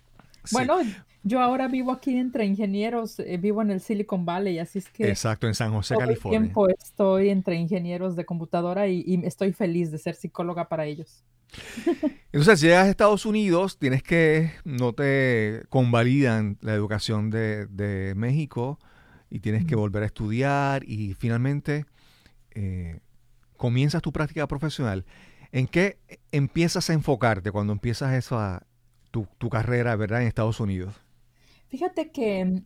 Bueno, 0.52 0.80
yo 1.24 1.42
ahora 1.42 1.68
vivo 1.70 1.92
aquí 1.92 2.18
entre 2.18 2.46
ingenieros, 2.46 3.20
eh, 3.20 3.38
vivo 3.38 3.62
en 3.62 3.72
el 3.72 3.80
Silicon 3.80 4.26
Valley, 4.26 4.60
así 4.60 4.80
es 4.80 4.90
que... 4.90 5.08
Exacto, 5.08 5.48
en 5.48 5.56
San 5.56 5.72
José, 5.72 5.96
California. 5.96 6.38
El 6.38 6.44
tiempo 6.46 6.68
estoy 6.68 7.30
entre 7.30 7.56
ingenieros 7.56 8.18
de 8.18 8.26
computadora 8.26 8.88
y, 8.88 9.22
estoy 9.24 9.54
feliz 9.54 9.90
de 9.92 10.00
ser 10.00 10.16
psicóloga 10.16 10.68
para 10.68 10.86
ellos. 10.86 11.24
Entonces, 12.34 12.60
si 12.60 12.66
llegas 12.66 12.88
a 12.88 12.90
Estados 12.90 13.26
Unidos, 13.26 13.78
tienes 13.78 14.04
que, 14.04 14.52
no 14.66 14.92
te 14.94 15.64
convalidan 15.70 16.58
la 16.62 16.74
educación 16.74 17.30
de, 17.30 18.14
México 18.18 18.80
y 19.30 19.40
tienes 19.40 19.66
que 19.66 19.76
volver 19.76 20.04
a 20.04 20.08
estudiar 20.08 20.84
y 20.84 21.14
finalmente 21.14 21.86
eh, 22.52 23.00
comienzas 23.56 24.02
tu 24.02 24.12
práctica 24.12 24.46
profesional. 24.48 25.06
¿En 25.54 25.68
qué 25.68 26.00
empiezas 26.32 26.90
a 26.90 26.94
enfocarte 26.94 27.52
cuando 27.52 27.72
empiezas 27.72 28.14
eso 28.14 28.40
a, 28.40 28.64
tu, 29.14 29.28
tu 29.38 29.48
carrera, 29.48 29.96
¿verdad? 29.96 30.24
En 30.24 30.28
Estados 30.28 30.60
Unidos. 30.60 30.96
Fíjate 31.68 32.12
que, 32.12 32.64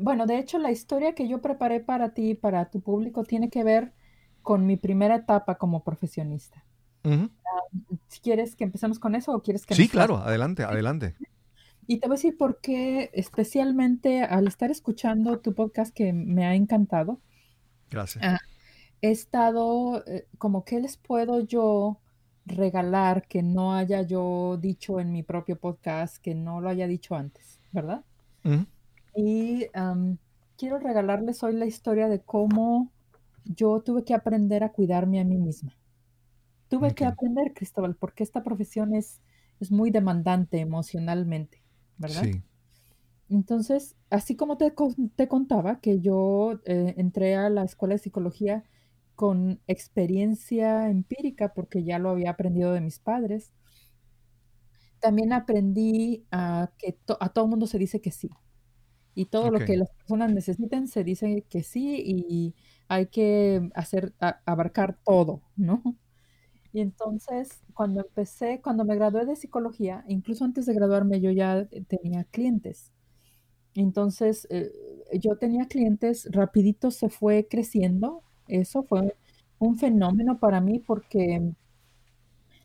bueno, 0.00 0.24
de 0.24 0.38
hecho 0.38 0.58
la 0.58 0.70
historia 0.70 1.14
que 1.14 1.28
yo 1.28 1.42
preparé 1.42 1.80
para 1.80 2.14
ti, 2.14 2.34
para 2.34 2.70
tu 2.70 2.80
público, 2.80 3.22
tiene 3.22 3.50
que 3.50 3.62
ver 3.62 3.92
con 4.40 4.64
mi 4.64 4.78
primera 4.78 5.16
etapa 5.16 5.56
como 5.56 5.84
profesionista. 5.84 6.64
Si 8.08 8.20
quieres 8.20 8.56
que 8.56 8.64
empecemos 8.64 8.98
con 8.98 9.14
eso 9.14 9.32
o 9.32 9.42
quieres 9.42 9.66
que... 9.66 9.74
Sí, 9.74 9.88
claro, 9.88 10.16
adelante, 10.16 10.64
adelante. 10.64 11.16
Y 11.86 11.98
te 11.98 12.08
voy 12.08 12.14
a 12.14 12.16
decir 12.16 12.38
por 12.38 12.60
qué, 12.62 13.10
especialmente 13.12 14.22
al 14.22 14.46
estar 14.46 14.70
escuchando 14.70 15.40
tu 15.40 15.54
podcast 15.54 15.94
que 15.94 16.14
me 16.14 16.46
ha 16.46 16.54
encantado. 16.54 17.20
Gracias. 17.90 18.24
Ah, 18.24 18.38
he 19.02 19.10
estado 19.10 20.02
eh, 20.06 20.26
como, 20.38 20.64
¿qué 20.64 20.80
les 20.80 20.96
puedo 20.96 21.40
yo 21.40 22.00
regalar 22.50 23.26
que 23.26 23.42
no 23.42 23.74
haya 23.74 24.02
yo 24.02 24.58
dicho 24.60 25.00
en 25.00 25.12
mi 25.12 25.22
propio 25.22 25.58
podcast, 25.58 26.18
que 26.18 26.34
no 26.34 26.60
lo 26.60 26.68
haya 26.68 26.86
dicho 26.86 27.14
antes, 27.14 27.58
¿verdad? 27.72 28.04
Y 29.14 29.66
quiero 30.56 30.78
regalarles 30.78 31.42
hoy 31.42 31.54
la 31.54 31.66
historia 31.66 32.08
de 32.08 32.20
cómo 32.20 32.90
yo 33.44 33.80
tuve 33.80 34.04
que 34.04 34.14
aprender 34.14 34.62
a 34.64 34.70
cuidarme 34.70 35.20
a 35.20 35.24
mí 35.24 35.38
misma. 35.38 35.76
Tuve 36.68 36.94
que 36.94 37.04
aprender, 37.04 37.52
Cristóbal, 37.52 37.96
porque 37.96 38.22
esta 38.22 38.44
profesión 38.44 38.94
es, 38.94 39.20
es 39.58 39.72
muy 39.72 39.90
demandante 39.90 40.60
emocionalmente, 40.60 41.62
¿verdad? 41.98 42.22
Sí. 42.24 42.42
Entonces, 43.28 43.96
así 44.10 44.36
como 44.36 44.56
te, 44.56 44.74
te 45.16 45.28
contaba 45.28 45.80
que 45.80 46.00
yo 46.00 46.60
eh, 46.64 46.94
entré 46.96 47.36
a 47.36 47.48
la 47.48 47.64
escuela 47.64 47.94
de 47.94 47.98
psicología 47.98 48.64
con 49.20 49.60
experiencia 49.66 50.88
empírica, 50.88 51.52
porque 51.52 51.84
ya 51.84 51.98
lo 51.98 52.08
había 52.08 52.30
aprendido 52.30 52.72
de 52.72 52.80
mis 52.80 52.98
padres, 53.00 53.52
también 55.00 55.32
aprendí 55.32 56.26
a 56.30 56.72
que 56.78 56.98
a 57.20 57.28
todo 57.30 57.46
mundo 57.46 57.66
se 57.66 57.78
dice 57.78 58.00
que 58.00 58.10
sí. 58.10 58.30
Y 59.14 59.26
todo 59.26 59.50
lo 59.50 59.64
que 59.64 59.76
las 59.76 59.90
personas 59.92 60.32
necesiten 60.32 60.88
se 60.88 61.04
dice 61.04 61.46
que 61.50 61.62
sí 61.62 62.02
y 62.04 62.54
hay 62.88 63.08
que 63.08 63.70
hacer, 63.74 64.14
abarcar 64.46 64.98
todo, 65.04 65.42
¿no? 65.56 65.82
Y 66.72 66.80
entonces, 66.80 67.62
cuando 67.74 68.02
empecé, 68.02 68.60
cuando 68.62 68.84
me 68.84 68.96
gradué 68.96 69.26
de 69.26 69.36
psicología, 69.36 70.04
incluso 70.08 70.44
antes 70.44 70.66
de 70.66 70.74
graduarme, 70.74 71.20
yo 71.20 71.30
ya 71.32 71.68
tenía 71.88 72.24
clientes. 72.24 72.92
Entonces, 73.74 74.46
eh, 74.50 74.72
yo 75.20 75.36
tenía 75.38 75.66
clientes, 75.66 76.28
rapidito 76.32 76.90
se 76.90 77.08
fue 77.10 77.48
creciendo. 77.48 78.24
Eso 78.50 78.82
fue 78.82 79.14
un 79.58 79.78
fenómeno 79.78 80.38
para 80.38 80.60
mí 80.60 80.78
porque 80.78 81.52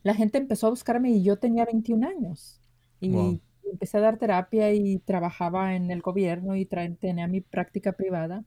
la 0.03 0.13
gente 0.13 0.37
empezó 0.37 0.67
a 0.67 0.71
buscarme 0.71 1.11
y 1.11 1.23
yo 1.23 1.37
tenía 1.37 1.65
21 1.65 2.03
años. 2.03 2.61
Y 2.99 3.41
empecé 3.71 3.97
a 3.97 4.01
dar 4.01 4.17
terapia 4.17 4.73
y 4.73 4.99
trabajaba 4.99 5.75
en 5.75 5.91
el 5.91 6.01
gobierno 6.01 6.55
y 6.55 6.65
tenía 6.65 7.27
mi 7.27 7.41
práctica 7.41 7.91
privada. 7.91 8.43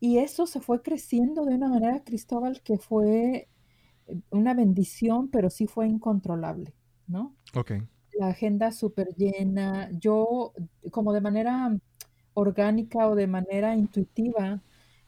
Y 0.00 0.18
eso 0.18 0.46
se 0.46 0.60
fue 0.60 0.82
creciendo 0.82 1.44
de 1.44 1.54
una 1.54 1.68
manera, 1.68 2.02
Cristóbal, 2.04 2.60
que 2.62 2.78
fue 2.78 3.48
una 4.30 4.54
bendición, 4.54 5.28
pero 5.28 5.50
sí 5.50 5.66
fue 5.66 5.86
incontrolable, 5.86 6.72
¿no? 7.06 7.34
Ok. 7.54 7.72
La 8.18 8.28
agenda 8.28 8.72
súper 8.72 9.14
llena. 9.16 9.90
Yo, 9.92 10.52
como 10.90 11.12
de 11.12 11.20
manera 11.20 11.76
orgánica 12.34 13.08
o 13.08 13.14
de 13.14 13.26
manera 13.26 13.76
intuitiva, 13.76 14.60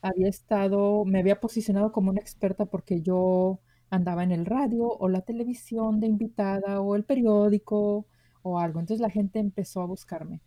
había 0.03 0.29
estado, 0.29 1.05
me 1.05 1.21
había 1.21 1.41
posicionado 1.41 1.93
como 1.93 2.11
una 2.11 2.21
experta 2.21 2.67
porque 2.67 3.03
yo 3.03 3.61
andaba 3.91 4.23
en 4.23 4.33
el 4.33 4.47
radio 4.47 4.89
o 4.89 5.09
la 5.09 5.23
televisión 5.23 6.01
de 6.01 6.07
invitada 6.07 6.81
o 6.81 6.97
el 6.97 7.05
periódico 7.05 8.07
o 8.43 8.59
algo. 8.59 8.81
Entonces 8.81 9.01
la 9.01 9.11
gente 9.11 9.39
empezó 9.39 9.83
a 9.83 9.87
buscarme. 9.87 10.41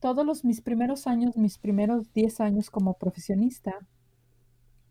Todos 0.00 0.24
los, 0.26 0.44
mis 0.44 0.60
primeros 0.60 1.06
años, 1.06 1.36
mis 1.36 1.58
primeros 1.58 2.12
10 2.12 2.40
años 2.40 2.70
como 2.70 2.94
profesionista, 2.94 3.74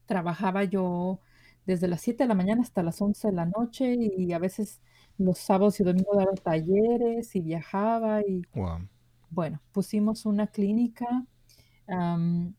trabajaba 0.05 0.63
yo 0.63 1.19
desde 1.65 1.87
las 1.87 2.01
7 2.01 2.23
de 2.23 2.27
la 2.27 2.35
mañana 2.35 2.61
hasta 2.61 2.83
las 2.83 3.01
11 3.01 3.27
de 3.27 3.33
la 3.33 3.45
noche 3.45 3.95
y 3.95 4.33
a 4.33 4.39
veces 4.39 4.81
los 5.17 5.37
sábados 5.37 5.79
y 5.79 5.83
domingos 5.83 6.17
daba 6.17 6.33
talleres 6.33 7.35
y 7.35 7.41
viajaba 7.41 8.21
y 8.21 8.41
bueno, 9.29 9.61
pusimos 9.71 10.25
una 10.25 10.47
clínica, 10.47 11.25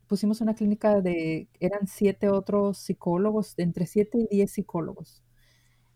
pusimos 0.06 0.40
una 0.40 0.54
clínica 0.54 1.00
de, 1.00 1.48
eran 1.60 1.86
siete 1.86 2.28
otros 2.28 2.78
psicólogos, 2.78 3.54
entre 3.58 3.86
7 3.86 4.18
y 4.18 4.36
10 4.36 4.50
psicólogos. 4.50 5.22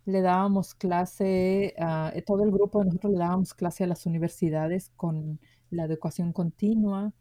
Le 0.04 0.20
dábamos 0.20 0.74
clase, 0.74 1.74
eh, 1.76 2.22
todo 2.26 2.44
el 2.44 2.50
grupo 2.50 2.80
de 2.80 2.86
nosotros 2.86 3.12
le 3.12 3.18
dábamos 3.18 3.54
clase 3.54 3.84
a 3.84 3.86
las 3.86 4.06
universidades 4.06 4.90
con 4.96 5.40
la 5.70 5.84
educación 5.84 6.32
continua, 6.32 7.12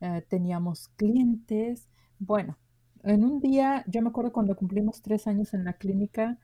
eh, 0.00 0.22
teníamos 0.28 0.88
clientes. 0.96 1.88
Bueno, 2.18 2.58
en 3.04 3.24
un 3.24 3.40
día, 3.40 3.84
yo 3.86 4.02
me 4.02 4.08
acuerdo 4.08 4.32
cuando 4.32 4.56
cumplimos 4.56 5.00
tres 5.02 5.26
años 5.26 5.54
en 5.54 5.64
la 5.64 5.74
clínica, 5.74 6.38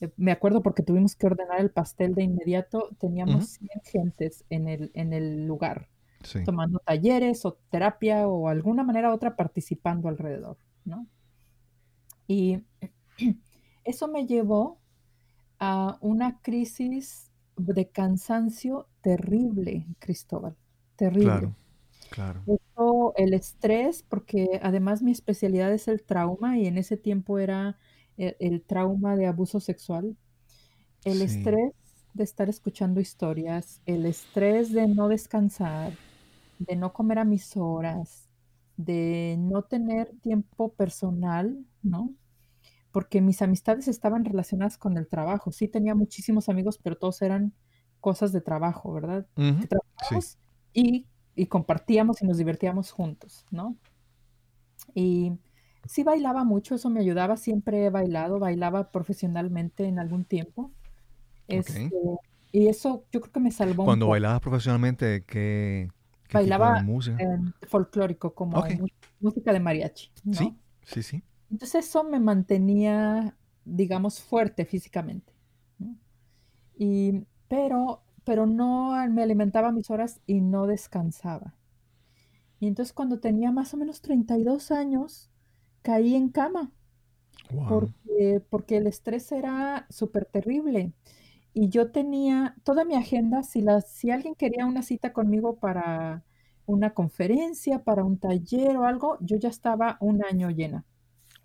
eh, 0.00 0.10
me 0.16 0.32
acuerdo 0.32 0.62
porque 0.62 0.82
tuvimos 0.82 1.14
que 1.14 1.26
ordenar 1.26 1.60
el 1.60 1.70
pastel 1.70 2.14
de 2.14 2.22
inmediato, 2.24 2.90
teníamos 2.98 3.50
100 3.50 3.68
gentes 3.84 4.44
en 4.50 4.68
el, 4.68 4.90
en 4.94 5.12
el 5.12 5.46
lugar, 5.46 5.88
tomando 6.44 6.78
talleres 6.80 7.44
o 7.44 7.58
terapia 7.70 8.26
o 8.28 8.48
alguna 8.48 8.82
manera 8.82 9.10
u 9.10 9.14
otra 9.14 9.36
participando 9.36 10.08
alrededor, 10.08 10.56
¿no? 10.84 11.06
Y 12.26 12.62
eso 13.84 14.08
me 14.08 14.26
llevó 14.26 14.78
a 15.58 15.98
una 16.00 16.40
crisis 16.40 17.30
de 17.56 17.88
cansancio 17.88 18.88
terrible, 19.00 19.86
Cristóbal, 19.98 20.56
terrible. 20.96 21.54
Claro, 22.10 22.44
claro. 22.44 23.14
el 23.16 23.34
estrés, 23.34 24.02
porque 24.02 24.60
además 24.62 25.02
mi 25.02 25.10
especialidad 25.10 25.72
es 25.72 25.88
el 25.88 26.02
trauma 26.02 26.58
y 26.58 26.66
en 26.66 26.78
ese 26.78 26.96
tiempo 26.96 27.38
era 27.38 27.78
e, 28.16 28.36
el, 28.38 28.62
trauma 28.62 29.16
de 29.16 29.26
abuso 29.26 29.60
sexual. 29.60 30.16
El 31.04 31.22
estrés 31.22 31.72
de 32.14 32.24
estar 32.24 32.48
escuchando 32.48 33.00
historias, 33.00 33.80
el 33.86 34.04
estrés 34.06 34.72
de 34.72 34.88
no 34.88 35.08
descansar, 35.08 35.92
de 36.58 36.76
no 36.76 36.92
comer 36.92 37.18
a 37.18 37.24
mis 37.24 37.56
horas, 37.56 38.28
de 38.76 39.36
no 39.38 39.62
tener 39.62 40.12
tiempo 40.20 40.72
personal, 40.74 41.58
¿no? 41.82 42.14
Porque 42.92 43.20
mis 43.20 43.42
amistades 43.42 43.88
estaban 43.88 44.24
relacionadas 44.24 44.78
con 44.78 44.96
el 44.96 45.08
trabajo. 45.08 45.52
Sí 45.52 45.68
tenía 45.68 45.94
muchísimos 45.94 46.48
amigos, 46.48 46.78
pero 46.78 46.96
todos 46.96 47.22
eran 47.22 47.52
cosas 48.00 48.32
de 48.32 48.40
trabajo, 48.40 48.92
¿verdad? 48.92 49.26
Sí, 50.08 50.16
y, 50.72 51.06
y 51.34 51.46
compartíamos 51.46 52.22
y 52.22 52.26
nos 52.26 52.38
divertíamos 52.38 52.90
juntos, 52.90 53.44
¿no? 53.50 53.76
Y 54.94 55.32
sí 55.84 56.02
bailaba 56.02 56.44
mucho, 56.44 56.74
eso 56.74 56.90
me 56.90 57.00
ayudaba, 57.00 57.36
siempre 57.36 57.84
he 57.86 57.90
bailado, 57.90 58.38
bailaba 58.38 58.90
profesionalmente 58.90 59.84
en 59.86 59.98
algún 59.98 60.24
tiempo. 60.24 60.72
Este, 61.46 61.90
y 62.52 62.68
eso 62.68 63.04
yo 63.12 63.20
creo 63.20 63.32
que 63.32 63.40
me 63.40 63.50
salvó 63.50 63.82
un 63.82 63.86
Cuando 63.86 64.06
poco. 64.06 64.10
bailabas 64.12 64.40
profesionalmente, 64.40 65.24
¿qué, 65.24 65.88
Bailaba 66.32 66.70
música? 66.80 67.18
em, 67.18 67.52
folclórico, 67.68 68.34
como 68.34 68.70
mu- 68.72 68.88
música 69.20 69.52
de 69.52 69.60
mariachi, 69.60 70.10
sí, 70.30 70.46
¿no? 70.46 70.56
sí, 70.84 71.02
sí. 71.02 71.22
Entonces 71.50 71.86
eso 71.88 72.04
me 72.04 72.20
mantenía, 72.20 73.36
digamos, 73.64 74.20
fuerte 74.22 74.64
físicamente, 74.66 75.32
¿no? 75.78 75.96
Y, 76.78 77.24
pero, 77.48 78.02
pero 78.24 78.46
no 78.46 78.92
me 79.10 79.22
alimentaba 79.24 79.72
mis 79.72 79.90
horas 79.90 80.20
y 80.26 80.40
no 80.42 80.66
descansaba. 80.66 81.54
Y 82.60 82.66
entonces 82.66 82.92
cuando 82.92 83.20
tenía 83.20 83.52
más 83.52 83.72
o 83.74 83.76
menos 83.76 84.00
32 84.00 84.70
años, 84.70 85.30
caí 85.82 86.14
en 86.14 86.28
cama 86.28 86.72
Wow. 87.50 87.92
porque, 88.12 88.42
porque 88.50 88.78
el 88.78 88.86
estrés 88.86 89.32
era 89.32 89.86
súper 89.90 90.26
terrible. 90.26 90.92
Y 91.54 91.68
yo 91.70 91.90
tenía 91.90 92.56
toda 92.64 92.84
mi 92.84 92.94
agenda, 92.94 93.42
si, 93.42 93.60
la, 93.62 93.80
si 93.82 94.10
alguien 94.10 94.34
quería 94.34 94.66
una 94.66 94.82
cita 94.82 95.12
conmigo 95.12 95.58
para 95.58 96.24
una 96.66 96.94
conferencia, 96.94 97.84
para 97.84 98.04
un 98.04 98.18
taller 98.18 98.76
o 98.76 98.84
algo, 98.84 99.18
yo 99.20 99.36
ya 99.36 99.48
estaba 99.48 99.96
un 100.00 100.24
año 100.24 100.50
llena. 100.50 100.84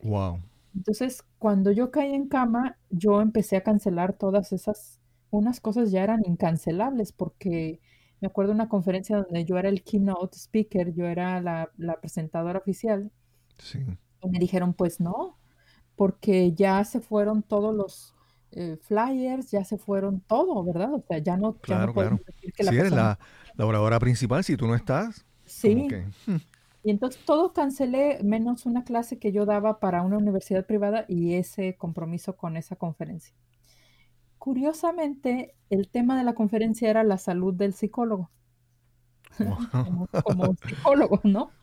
Wow. 0.03 0.39
Entonces, 0.75 1.23
cuando 1.39 1.71
yo 1.71 1.91
caí 1.91 2.13
en 2.13 2.27
cama, 2.27 2.77
yo 2.89 3.21
empecé 3.21 3.57
a 3.57 3.63
cancelar 3.63 4.13
todas 4.13 4.51
esas, 4.53 4.99
unas 5.29 5.59
cosas 5.61 5.91
ya 5.91 6.03
eran 6.03 6.21
incancelables 6.25 7.11
porque 7.13 7.79
me 8.21 8.27
acuerdo 8.27 8.49
de 8.51 8.55
una 8.55 8.69
conferencia 8.69 9.17
donde 9.17 9.45
yo 9.45 9.57
era 9.57 9.69
el 9.69 9.83
keynote 9.83 10.37
speaker, 10.37 10.93
yo 10.93 11.05
era 11.05 11.41
la, 11.41 11.71
la 11.77 11.99
presentadora 11.99 12.59
oficial 12.59 13.11
Sí. 13.57 13.79
y 14.21 14.29
me 14.29 14.39
dijeron, 14.39 14.73
pues 14.73 14.99
no, 14.99 15.37
porque 15.95 16.53
ya 16.53 16.83
se 16.85 17.01
fueron 17.01 17.43
todos 17.43 17.75
los 17.75 18.15
eh, 18.55 18.77
flyers, 18.81 19.51
ya 19.51 19.63
se 19.65 19.77
fueron 19.77 20.21
todo, 20.21 20.63
¿verdad? 20.63 20.93
O 20.93 21.01
sea, 21.07 21.19
ya 21.19 21.37
no, 21.37 21.61
ya 21.65 21.79
no 21.79 21.87
Claro, 21.87 21.93
claro. 21.93 22.21
decir 22.27 22.53
que 22.53 22.63
la 22.63 22.71
Si 22.71 22.77
eres 22.77 22.91
la, 22.93 23.19
la 23.55 23.65
oradora 23.65 23.99
principal, 23.99 24.43
si 24.43 24.57
tú 24.57 24.67
no 24.67 24.75
estás, 24.75 25.25
Sí, 25.45 25.87
que... 25.87 26.13
hmm, 26.25 26.37
y 26.83 26.91
entonces 26.91 27.23
todo 27.25 27.53
cancelé, 27.53 28.19
menos 28.23 28.65
una 28.65 28.83
clase 28.85 29.19
que 29.19 29.31
yo 29.33 29.45
daba 29.45 29.79
para 29.79 30.03
una 30.03 30.17
universidad 30.17 30.65
privada 30.67 31.05
y 31.09 31.35
ese 31.35 31.77
compromiso 31.77 32.37
con 32.37 32.57
esa 32.57 32.75
conferencia. 32.77 33.35
Curiosamente, 34.37 35.55
el 35.71 35.89
tema 35.89 36.15
de 36.17 36.23
la 36.23 36.35
conferencia 36.35 36.87
era 36.89 37.03
la 37.03 37.17
salud 37.17 37.53
del 37.55 37.73
psicólogo, 37.73 38.29
Wow. 39.39 39.57
como, 39.81 40.07
como 40.21 40.55
psicólogo, 40.67 41.21
¿no? 41.23 41.55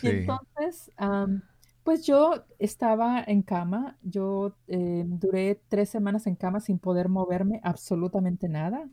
Y 0.00 0.08
Sí. 0.10 0.10
entonces, 0.10 0.92
am, 0.96 1.42
pues 1.86 2.06
yo 2.06 2.46
estaba 2.60 3.24
en 3.26 3.42
cama, 3.42 3.98
yo 4.02 4.58
eh, 4.68 5.04
duré 5.06 5.62
tres 5.68 5.90
semanas 5.90 6.28
en 6.28 6.36
cama 6.36 6.60
sin 6.60 6.78
poder 6.80 7.08
moverme 7.08 7.60
absolutamente 7.64 8.50
nada 8.50 8.90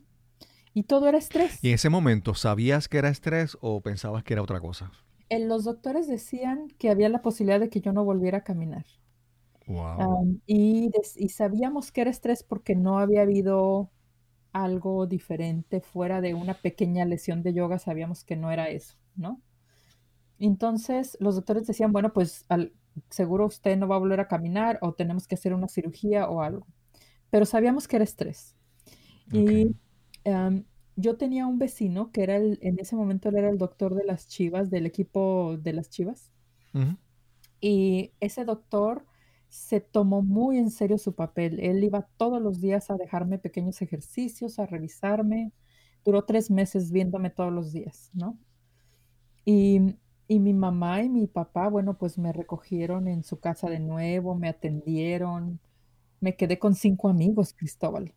y 0.74 0.84
todo 0.84 1.08
era 1.08 1.18
estrés. 1.18 1.60
Y 1.62 1.68
en 1.70 1.74
ese 1.74 1.90
momento, 1.90 2.34
¿sabías 2.34 2.88
que 2.88 2.98
era 2.98 3.08
estrés 3.08 3.58
o 3.60 3.80
pensabas 3.80 4.22
que 4.22 4.34
era 4.34 4.42
otra 4.42 4.60
cosa? 4.60 4.92
Eh, 5.28 5.38
los 5.38 5.64
doctores 5.64 6.08
decían 6.08 6.68
que 6.78 6.88
había 6.88 7.10
la 7.10 7.20
posibilidad 7.20 7.60
de 7.60 7.68
que 7.68 7.82
yo 7.82 7.92
no 7.92 8.04
volviera 8.06 8.38
a 8.38 8.44
caminar. 8.44 8.86
Wow. 9.66 10.18
Y, 10.46 10.90
y 11.16 11.28
sabíamos 11.30 11.92
que 11.92 12.02
era 12.02 12.10
estrés 12.10 12.42
porque 12.42 12.74
no 12.74 12.98
había 12.98 13.22
habido 13.22 13.90
algo 14.52 15.06
diferente 15.06 15.80
fuera 15.80 16.20
de 16.20 16.34
una 16.34 16.54
pequeña 16.54 17.04
lesión 17.06 17.42
de 17.42 17.54
yoga, 17.54 17.78
sabíamos 17.78 18.24
que 18.24 18.36
no 18.36 18.50
era 18.52 18.68
eso, 18.70 18.96
¿no? 19.16 19.42
Entonces 20.38 21.16
los 21.20 21.36
doctores 21.36 21.66
decían, 21.66 21.92
bueno, 21.92 22.12
pues 22.12 22.44
al- 22.48 22.72
seguro 23.10 23.46
usted 23.46 23.76
no 23.76 23.88
va 23.88 23.96
a 23.96 24.00
volver 24.00 24.20
a 24.20 24.28
caminar 24.28 24.78
o 24.82 24.92
tenemos 24.92 25.26
que 25.26 25.34
hacer 25.34 25.54
una 25.54 25.68
cirugía 25.68 26.28
o 26.28 26.42
algo. 26.42 26.66
Pero 27.30 27.46
sabíamos 27.46 27.88
que 27.88 27.96
era 27.96 28.04
estrés. 28.04 28.56
Y 29.32 29.74
am, 30.24 30.64
yo 30.96 31.16
tenía 31.16 31.46
un 31.46 31.58
vecino 31.58 32.12
que 32.12 32.22
era 32.22 32.36
el, 32.36 32.58
en 32.62 32.78
ese 32.78 32.94
momento 32.96 33.28
él 33.28 33.36
era 33.36 33.50
el 33.50 33.58
doctor 33.58 33.94
de 33.94 34.04
las 34.04 34.28
Chivas, 34.28 34.70
del 34.70 34.86
equipo 34.86 35.56
de 35.58 35.72
las 35.72 35.90
Chivas. 35.90 36.30
Y 37.60 38.12
ese 38.20 38.44
doctor 38.44 39.06
se 39.48 39.80
tomó 39.80 40.22
muy 40.22 40.58
en 40.58 40.70
serio 40.70 40.98
su 40.98 41.14
papel. 41.14 41.60
Él 41.60 41.82
iba 41.84 42.08
todos 42.16 42.42
los 42.42 42.60
días 42.60 42.90
a 42.90 42.96
dejarme 42.96 43.38
pequeños 43.38 43.80
ejercicios, 43.82 44.58
a 44.58 44.66
revisarme. 44.66 45.52
Duró 46.04 46.24
tres 46.24 46.50
meses 46.50 46.90
viéndome 46.90 47.30
todos 47.30 47.52
los 47.52 47.72
días, 47.72 48.10
¿no? 48.12 48.36
Y, 49.44 49.96
y 50.28 50.40
mi 50.40 50.54
mamá 50.54 51.02
y 51.02 51.08
mi 51.08 51.26
papá, 51.26 51.68
bueno, 51.68 51.94
pues 51.98 52.18
me 52.18 52.32
recogieron 52.32 53.08
en 53.08 53.24
su 53.24 53.40
casa 53.40 53.68
de 53.70 53.80
nuevo, 53.80 54.34
me 54.34 54.48
atendieron. 54.48 55.60
Me 56.20 56.36
quedé 56.36 56.58
con 56.58 56.74
cinco 56.76 57.08
amigos, 57.10 57.54
Cristóbal. 57.54 58.14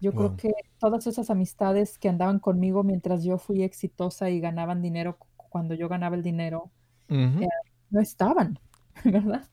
Yo 0.00 0.14
creo 0.14 0.30
Wow. 0.30 0.36
que 0.36 0.50
todas 0.78 1.06
esas 1.06 1.28
amistades 1.30 1.98
que 1.98 2.08
andaban 2.08 2.38
conmigo 2.38 2.84
mientras 2.84 3.24
yo 3.24 3.38
fui 3.38 3.62
exitosa 3.64 4.30
y 4.30 4.40
ganaban 4.40 4.80
dinero, 4.82 5.18
cu- 5.18 5.26
cuando 5.50 5.74
yo 5.74 5.88
ganaba 5.88 6.14
el 6.16 6.22
dinero, 6.22 6.70
Ujú. 7.10 7.40
eh, 7.40 7.48
no 7.90 8.00
estaban, 8.00 8.60
¿verdad? 9.04 9.48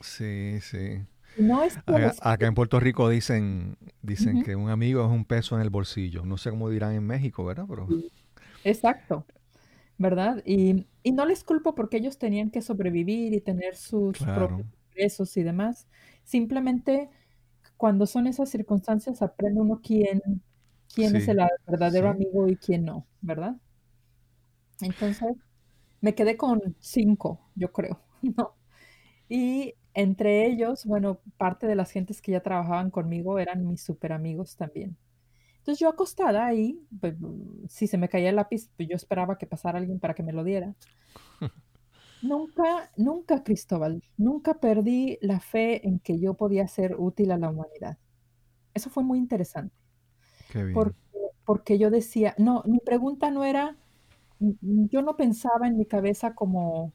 Sí, 0.00 0.60
sí. 0.60 1.00
No 1.36 1.62
es 1.62 1.80
Acá, 1.86 2.16
acá 2.20 2.46
en 2.46 2.54
Puerto 2.54 2.80
Rico 2.80 3.08
dicen, 3.08 3.78
dicen 4.02 4.38
Ujú, 4.38 4.42
que 4.42 4.56
un 4.56 4.70
amigo 4.70 5.04
es 5.04 5.10
un 5.10 5.24
peso 5.24 5.56
en 5.56 5.62
el 5.62 5.70
bolsillo. 5.70 6.24
No 6.24 6.38
sé 6.38 6.50
cómo 6.50 6.70
dirán 6.70 6.94
en 6.94 7.06
México, 7.06 7.44
¿verdad? 7.44 7.66
Pero 7.68 7.94
Exacto, 8.64 9.26
¿verdad? 9.98 10.42
Y, 10.46 10.86
y 11.08 11.12
no 11.12 11.24
les 11.24 11.42
culpo 11.42 11.74
porque 11.74 11.96
ellos 11.96 12.18
tenían 12.18 12.50
que 12.50 12.60
sobrevivir 12.60 13.32
y 13.32 13.40
tener 13.40 13.76
sus 13.76 14.18
claro, 14.18 14.48
propios 14.48 14.68
ingresos 14.90 15.36
y 15.38 15.42
demás. 15.42 15.88
Simplemente 16.22 17.08
cuando 17.78 18.06
son 18.06 18.26
esas 18.26 18.50
circunstancias 18.50 19.22
aprende 19.22 19.62
uno 19.62 19.80
quién, 19.82 20.20
quién 20.94 21.16
es 21.16 21.26
el 21.28 21.38
verdadero 21.66 22.08
sí. 22.08 22.14
amigo 22.14 22.46
y 22.46 22.56
quién 22.56 22.84
no, 22.84 23.06
¿verdad? 23.22 23.56
Entonces 24.82 25.34
me 26.02 26.14
quedé 26.14 26.36
con 26.36 26.76
cinco, 26.78 27.40
yo 27.54 27.72
creo, 27.72 28.02
¿no? 28.36 28.54
Y 29.30 29.76
entre 29.94 30.44
ellos, 30.44 30.84
bueno, 30.84 31.20
parte 31.38 31.66
de 31.66 31.74
las 31.74 31.90
gentes 31.90 32.20
que 32.20 32.32
ya 32.32 32.42
trabajaban 32.42 32.90
conmigo 32.90 33.38
eran 33.38 33.66
mis 33.66 33.80
super 33.80 34.12
amigos 34.12 34.56
también. 34.56 34.98
Entonces 35.68 35.80
yo 35.80 35.90
acostada 35.90 36.46
ahí, 36.46 36.80
pues, 36.98 37.14
si 37.68 37.86
se 37.86 37.98
me 37.98 38.08
caía 38.08 38.30
el 38.30 38.36
lápiz, 38.36 38.70
pues 38.74 38.88
yo 38.88 38.96
esperaba 38.96 39.36
que 39.36 39.46
pasara 39.46 39.78
alguien 39.78 40.00
para 40.00 40.14
que 40.14 40.22
me 40.22 40.32
lo 40.32 40.42
diera. 40.42 40.74
Nunca, 42.22 42.90
nunca, 42.96 43.44
Cristóbal, 43.44 44.02
nunca 44.16 44.54
perdí 44.60 45.18
la 45.20 45.40
fe 45.40 45.86
en 45.86 46.00
que 46.00 46.18
yo 46.18 46.34
podía 46.34 46.66
ser 46.66 46.96
útil 46.98 47.32
a 47.32 47.38
la 47.38 47.50
humanidad. 47.50 47.98
Eso 48.74 48.90
fue 48.90 49.04
muy 49.04 49.18
interesante, 49.18 49.74
Qué 50.48 50.64
bien. 50.64 50.74
porque, 50.74 50.98
porque 51.44 51.78
yo 51.78 51.90
decía, 51.90 52.34
no, 52.38 52.62
mi 52.66 52.80
pregunta 52.80 53.30
no 53.30 53.44
era, 53.44 53.76
mm, 54.40 54.50
mm, 54.60 54.88
yo 54.88 55.02
no 55.02 55.16
pensaba 55.16 55.68
en 55.68 55.76
mi 55.78 55.86
cabeza 55.86 56.34
como, 56.34 56.94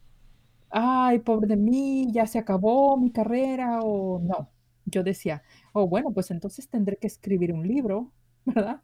ay, 0.71 1.19
pobre 1.19 1.47
de 1.47 1.57
mí, 1.57 2.07
ya 2.13 2.27
se 2.27 2.39
acabó 2.39 2.97
mi 2.97 3.11
carrera, 3.11 3.81
o 3.83 4.19
no. 4.19 4.49
Yo 4.85 5.03
decía, 5.03 5.43
oh, 5.73 5.87
bueno, 5.87 6.11
pues 6.13 6.31
entonces 6.31 6.69
tendré 6.69 6.97
que 6.97 7.07
escribir 7.07 7.53
un 7.53 7.67
libro, 7.67 8.11
¿verdad? 8.45 8.81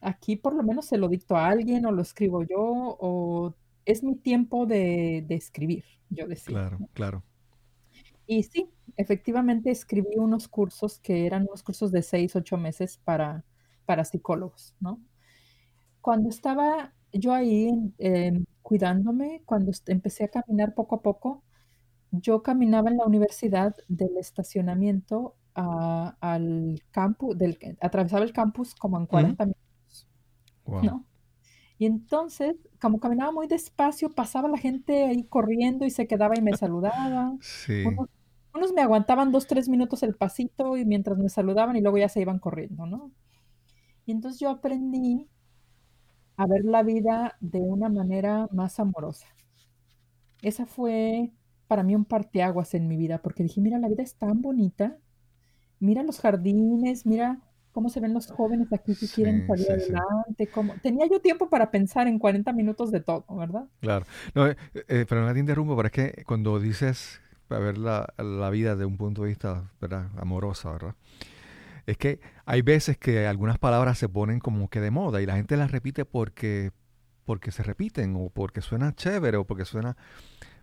Aquí 0.00 0.36
por 0.36 0.54
lo 0.54 0.62
menos 0.62 0.86
se 0.86 0.98
lo 0.98 1.08
dicto 1.08 1.36
a 1.36 1.48
alguien 1.48 1.84
o 1.86 1.92
lo 1.92 2.02
escribo 2.02 2.42
yo 2.42 2.58
o 2.58 3.54
es 3.84 4.02
mi 4.02 4.16
tiempo 4.16 4.66
de, 4.66 5.24
de 5.26 5.34
escribir, 5.34 5.84
yo 6.08 6.26
decía. 6.26 6.54
Claro, 6.54 6.78
¿no? 6.80 6.88
claro. 6.92 7.24
Y 8.26 8.44
sí, 8.44 8.70
efectivamente 8.96 9.70
escribí 9.70 10.16
unos 10.16 10.46
cursos 10.46 11.00
que 11.00 11.26
eran 11.26 11.42
unos 11.48 11.62
cursos 11.62 11.90
de 11.90 12.02
seis, 12.02 12.36
ocho 12.36 12.56
meses 12.56 12.98
para, 13.02 13.44
para 13.84 14.04
psicólogos, 14.04 14.74
¿no? 14.78 15.00
Cuando 16.00 16.28
estaba 16.28 16.94
yo 17.12 17.32
ahí 17.32 17.92
eh, 17.98 18.32
cuidándome, 18.62 19.42
cuando 19.44 19.72
empecé 19.86 20.24
a 20.24 20.28
caminar 20.28 20.74
poco 20.74 20.96
a 20.96 21.02
poco, 21.02 21.42
yo 22.12 22.42
caminaba 22.42 22.90
en 22.90 22.98
la 22.98 23.04
universidad 23.04 23.74
del 23.88 24.16
estacionamiento 24.16 25.34
a- 25.54 26.16
al 26.20 26.82
campus, 26.90 27.36
del, 27.38 27.58
atravesaba 27.80 28.24
el 28.24 28.32
campus 28.32 28.74
como 28.74 28.98
en 28.98 29.06
Ujú. 29.12 29.36
40 29.36 29.44
minutos, 29.46 30.08
Wow. 30.66 30.82
¿no? 30.82 31.06
Y 31.78 31.86
entonces, 31.86 32.56
como 32.80 33.00
caminaba 33.00 33.32
muy 33.32 33.46
despacio, 33.48 34.10
pasaba 34.10 34.48
la 34.48 34.58
gente 34.58 35.04
ahí 35.06 35.24
corriendo 35.24 35.86
y 35.86 35.90
se 35.90 36.06
quedaba 36.06 36.36
y 36.38 36.42
me 36.42 36.54
saludaba. 36.54 37.38
Sí, 37.40 37.74
Unos, 37.82 38.08
unos 38.54 38.72
me 38.72 38.82
aguantaban 38.82 39.32
dos, 39.32 39.46
tres 39.46 39.68
minutos 39.68 40.02
el 40.02 40.14
pasito 40.16 40.76
y 40.76 40.84
mientras 40.86 41.18
me 41.18 41.28
saludaban 41.30 41.76
y 41.76 41.80
luego 41.82 41.98
ya 41.98 42.08
se 42.08 42.20
iban 42.20 42.38
corriendo, 42.40 42.86
¿no? 42.86 43.12
Y 44.06 44.12
entonces 44.12 44.40
yo 44.40 44.50
aprendí 44.50 45.28
a 46.36 46.44
ver 46.46 46.64
la 46.64 46.82
vida 46.82 47.36
de 47.40 47.60
una 47.60 47.88
manera 47.88 48.48
más 48.50 48.80
amorosa. 48.80 49.28
Esa 50.42 50.66
fue 50.66 51.32
para 51.68 51.82
mí 51.82 51.94
un 51.94 52.04
parteaguas 52.04 52.74
en 52.74 52.88
mi 52.88 52.96
vida, 52.96 53.22
porque 53.22 53.42
dije, 53.42 53.60
mira, 53.60 53.78
la 53.78 53.88
vida 53.88 54.02
es 54.02 54.16
tan 54.16 54.42
bonita, 54.42 54.98
mira 55.80 56.02
los 56.02 56.20
jardines, 56.20 57.04
mira 57.04 57.40
cómo 57.72 57.88
se 57.88 58.00
ven 58.00 58.14
los 58.14 58.30
jóvenes 58.30 58.72
aquí 58.72 58.94
que 58.94 59.06
quieren 59.08 59.46
salir 59.46 59.70
adelante. 59.70 60.48
Tenía 60.82 61.06
yo 61.08 61.20
tiempo 61.20 61.48
para 61.48 61.70
pensar 61.70 62.06
en 62.06 62.18
40 62.18 62.52
minutos 62.52 62.90
de 62.90 63.00
todo, 63.00 63.24
¿verdad? 63.36 63.64
Claro. 63.80 64.06
No, 64.34 64.46
eh, 64.46 64.56
eh, 64.74 65.06
pero 65.08 65.24
no 65.24 65.32
te 65.32 65.38
interrumpo, 65.38 65.76
pero 65.76 65.86
es 65.86 65.92
que 65.92 66.24
cuando 66.24 66.58
dices 66.58 67.20
para 67.48 67.64
ver 67.64 67.78
la, 67.78 68.14
la, 68.16 68.48
vida 68.50 68.76
de 68.76 68.84
un 68.84 68.96
punto 68.96 69.22
de 69.22 69.28
vista 69.28 69.72
¿verdad? 69.80 70.08
amorosa, 70.16 70.70
¿verdad? 70.70 70.94
Es 71.84 71.96
que 71.96 72.20
hay 72.44 72.62
veces 72.62 72.96
que 72.96 73.26
algunas 73.26 73.58
palabras 73.58 73.98
se 73.98 74.08
ponen 74.08 74.38
como 74.38 74.68
que 74.68 74.80
de 74.80 74.92
moda 74.92 75.20
y 75.20 75.26
la 75.26 75.34
gente 75.34 75.56
las 75.56 75.72
repite 75.72 76.04
porque, 76.04 76.70
porque 77.24 77.50
se 77.50 77.64
repiten 77.64 78.14
o 78.16 78.30
porque 78.30 78.60
suena 78.60 78.94
chévere 78.94 79.36
o 79.36 79.44
porque 79.44 79.64
suena... 79.64 79.96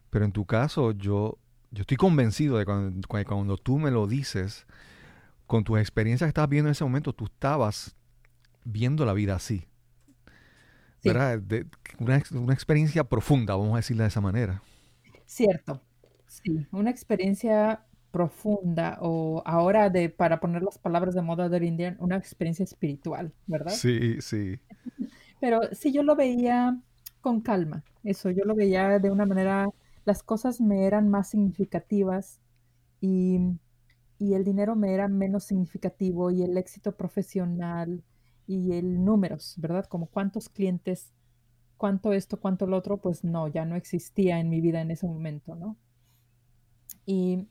Pero 0.09 0.23
en 0.23 0.31
tu 0.31 0.45
caso 0.45 0.93
yo, 0.93 1.37
yo 1.71 1.81
estoy 1.81 1.97
convencido 1.97 2.57
de 2.57 2.63
cuando, 2.63 3.05
cuando 3.25 3.57
tú 3.57 3.77
me 3.77 3.91
lo 3.91 4.07
dices, 4.07 4.65
con 5.47 5.63
tus 5.63 5.79
experiencias 5.79 6.27
que 6.27 6.29
estabas 6.29 6.49
viendo 6.49 6.67
en 6.67 6.73
ese 6.73 6.83
momento, 6.83 7.13
tú 7.13 7.25
estabas 7.25 7.95
viendo 8.63 9.05
la 9.05 9.13
vida 9.13 9.35
así. 9.35 9.65
¿Verdad? 11.03 11.41
una, 11.99 12.21
una, 12.31 12.53
experiencia 12.53 13.05
profunda, 13.05 13.55
vamos 13.55 13.73
a 13.73 13.77
decirla 13.77 14.03
de 14.03 14.09
esa 14.09 14.19
manera. 14.19 14.61
Cierto, 15.25 15.81
sí, 16.27 16.67
una 16.71 16.89
experiencia 16.89 17.85
profunda 18.11 18.97
o 19.01 19.41
ahora 19.45 19.89
de, 19.89 20.09
para 20.09 20.39
poner 20.39 20.63
las 20.63 20.77
palabras 20.77 21.15
de 21.15 21.21
moda 21.21 21.47
del 21.47 21.63
Indian, 21.63 21.95
una 21.99 22.17
experiencia 22.17 22.63
espiritual, 22.63 23.31
¿verdad? 23.45 23.71
Sí, 23.71 24.21
sí. 24.21 24.59
Pero 25.39 25.61
sí, 25.71 25.93
yo 25.93 26.03
lo 26.03 26.15
veía 26.15 26.77
con 27.21 27.41
calma, 27.41 27.83
eso, 28.03 28.29
yo 28.31 28.43
lo 28.43 28.55
veía 28.55 28.99
de 28.99 29.11
una 29.11 29.25
manera, 29.25 29.69
las 30.03 30.23
cosas 30.23 30.59
me 30.59 30.85
eran 30.85 31.09
más 31.09 31.29
significativas 31.29 32.41
y 32.99 33.39
y 34.19 34.33
el 34.33 34.43
dinero 34.43 34.75
me 34.75 34.93
era 34.93 35.07
menos 35.07 35.45
significativo 35.45 36.31
y 36.31 36.43
el 36.43 36.57
éxito 36.57 36.95
profesional 36.95 38.03
y 38.47 38.73
el 38.73 39.03
números, 39.03 39.55
¿verdad? 39.57 39.85
Como 39.85 40.07
cuántos 40.07 40.49
clientes, 40.49 41.11
cuánto 41.77 42.13
esto, 42.13 42.39
cuánto 42.39 42.65
lo 42.65 42.77
otro, 42.77 42.97
pues 42.97 43.23
no, 43.23 43.47
ya 43.47 43.65
no 43.65 43.75
existía 43.75 44.39
en 44.39 44.49
mi 44.49 44.61
vida 44.61 44.81
en 44.81 44.91
ese 44.91 45.07
momento, 45.07 45.55
¿no? 45.55 45.77
Y 47.05 47.47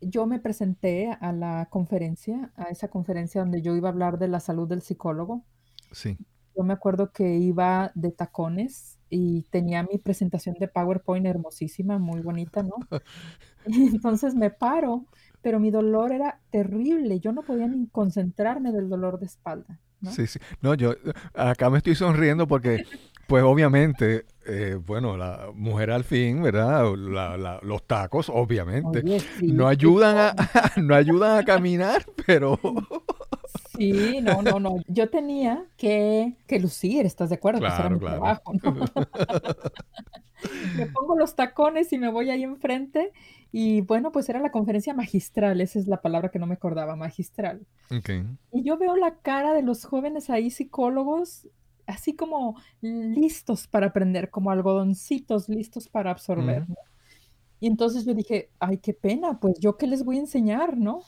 yo 0.00 0.26
me 0.26 0.40
presenté 0.40 1.16
a 1.20 1.32
la 1.32 1.68
conferencia, 1.70 2.52
a 2.56 2.64
esa 2.64 2.88
conferencia 2.88 3.40
donde 3.40 3.62
yo 3.62 3.74
iba 3.76 3.88
a 3.88 3.92
hablar 3.92 4.18
de 4.18 4.28
la 4.28 4.40
salud 4.40 4.68
del 4.68 4.82
psicólogo. 4.82 5.44
Sí. 5.92 6.18
Yo 6.56 6.64
me 6.64 6.74
acuerdo 6.74 7.12
que 7.12 7.36
iba 7.36 7.92
de 7.94 8.10
tacones 8.10 8.98
y 9.08 9.42
tenía 9.44 9.82
mi 9.84 9.98
presentación 9.98 10.56
de 10.58 10.68
PowerPoint 10.68 11.26
hermosísima, 11.26 11.98
muy 11.98 12.20
bonita, 12.20 12.62
¿no? 12.62 12.74
Y 13.66 13.86
entonces 13.96 14.34
me 14.34 14.50
paro 14.50 15.06
pero 15.42 15.60
mi 15.60 15.70
dolor 15.70 16.12
era 16.12 16.40
terrible, 16.50 17.20
yo 17.20 17.32
no 17.32 17.42
podía 17.42 17.66
ni 17.66 17.86
concentrarme 17.88 18.72
del 18.72 18.88
dolor 18.88 19.18
de 19.18 19.26
espalda. 19.26 19.78
Sí, 20.10 20.26
sí. 20.26 20.38
No, 20.60 20.74
yo 20.74 20.94
acá 21.34 21.70
me 21.70 21.78
estoy 21.78 21.94
sonriendo 21.94 22.48
porque, 22.48 22.84
pues 23.28 23.44
obviamente, 23.44 24.26
eh, 24.46 24.76
bueno, 24.84 25.16
la 25.16 25.50
mujer 25.54 25.90
al 25.90 26.04
fin, 26.04 26.42
¿verdad? 26.42 26.84
los 27.62 27.86
tacos, 27.86 28.28
obviamente, 28.28 29.02
no 29.42 29.68
ayudan 29.68 30.16
a, 30.18 30.34
no 30.80 30.94
ayudan 30.94 31.38
a 31.38 31.44
caminar, 31.44 32.04
pero... 32.26 32.58
Sí, 33.82 34.20
no, 34.20 34.42
no, 34.42 34.60
no. 34.60 34.76
Yo 34.86 35.10
tenía 35.10 35.64
que, 35.76 36.36
que 36.46 36.60
lucir, 36.60 37.04
¿estás 37.06 37.30
de 37.30 37.36
acuerdo? 37.36 37.60
Claro, 37.60 37.80
era 37.80 37.90
mi 37.90 37.98
trabajo, 37.98 38.52
¿no? 38.62 38.72
me 40.76 40.86
pongo 40.86 41.16
los 41.16 41.34
tacones 41.34 41.92
y 41.92 41.98
me 41.98 42.10
voy 42.10 42.30
ahí 42.30 42.42
enfrente. 42.44 43.12
Y 43.50 43.82
bueno, 43.82 44.12
pues 44.12 44.28
era 44.28 44.40
la 44.40 44.50
conferencia 44.50 44.94
magistral, 44.94 45.60
esa 45.60 45.78
es 45.78 45.86
la 45.86 46.00
palabra 46.00 46.30
que 46.30 46.38
no 46.38 46.46
me 46.46 46.54
acordaba, 46.54 46.96
magistral. 46.96 47.66
Y 48.52 48.62
yo 48.62 48.78
veo 48.78 48.96
la 48.96 49.16
cara 49.16 49.52
de 49.52 49.62
los 49.62 49.84
jóvenes 49.84 50.30
ahí, 50.30 50.50
psicólogos, 50.50 51.48
así 51.86 52.14
como 52.14 52.56
listos 52.80 53.66
para 53.66 53.88
aprender, 53.88 54.30
como 54.30 54.50
algodoncitos 54.50 55.48
listos 55.48 55.88
para 55.88 56.10
absorber. 56.10 56.64
Y 57.60 57.66
entonces 57.66 58.06
yo 58.06 58.14
dije, 58.14 58.48
ay, 58.58 58.78
qué 58.78 58.94
pena, 58.94 59.38
pues 59.38 59.58
yo 59.60 59.76
qué 59.76 59.86
les 59.86 60.02
voy 60.04 60.16
a 60.16 60.20
enseñar, 60.20 60.78
¿no? 60.78 61.02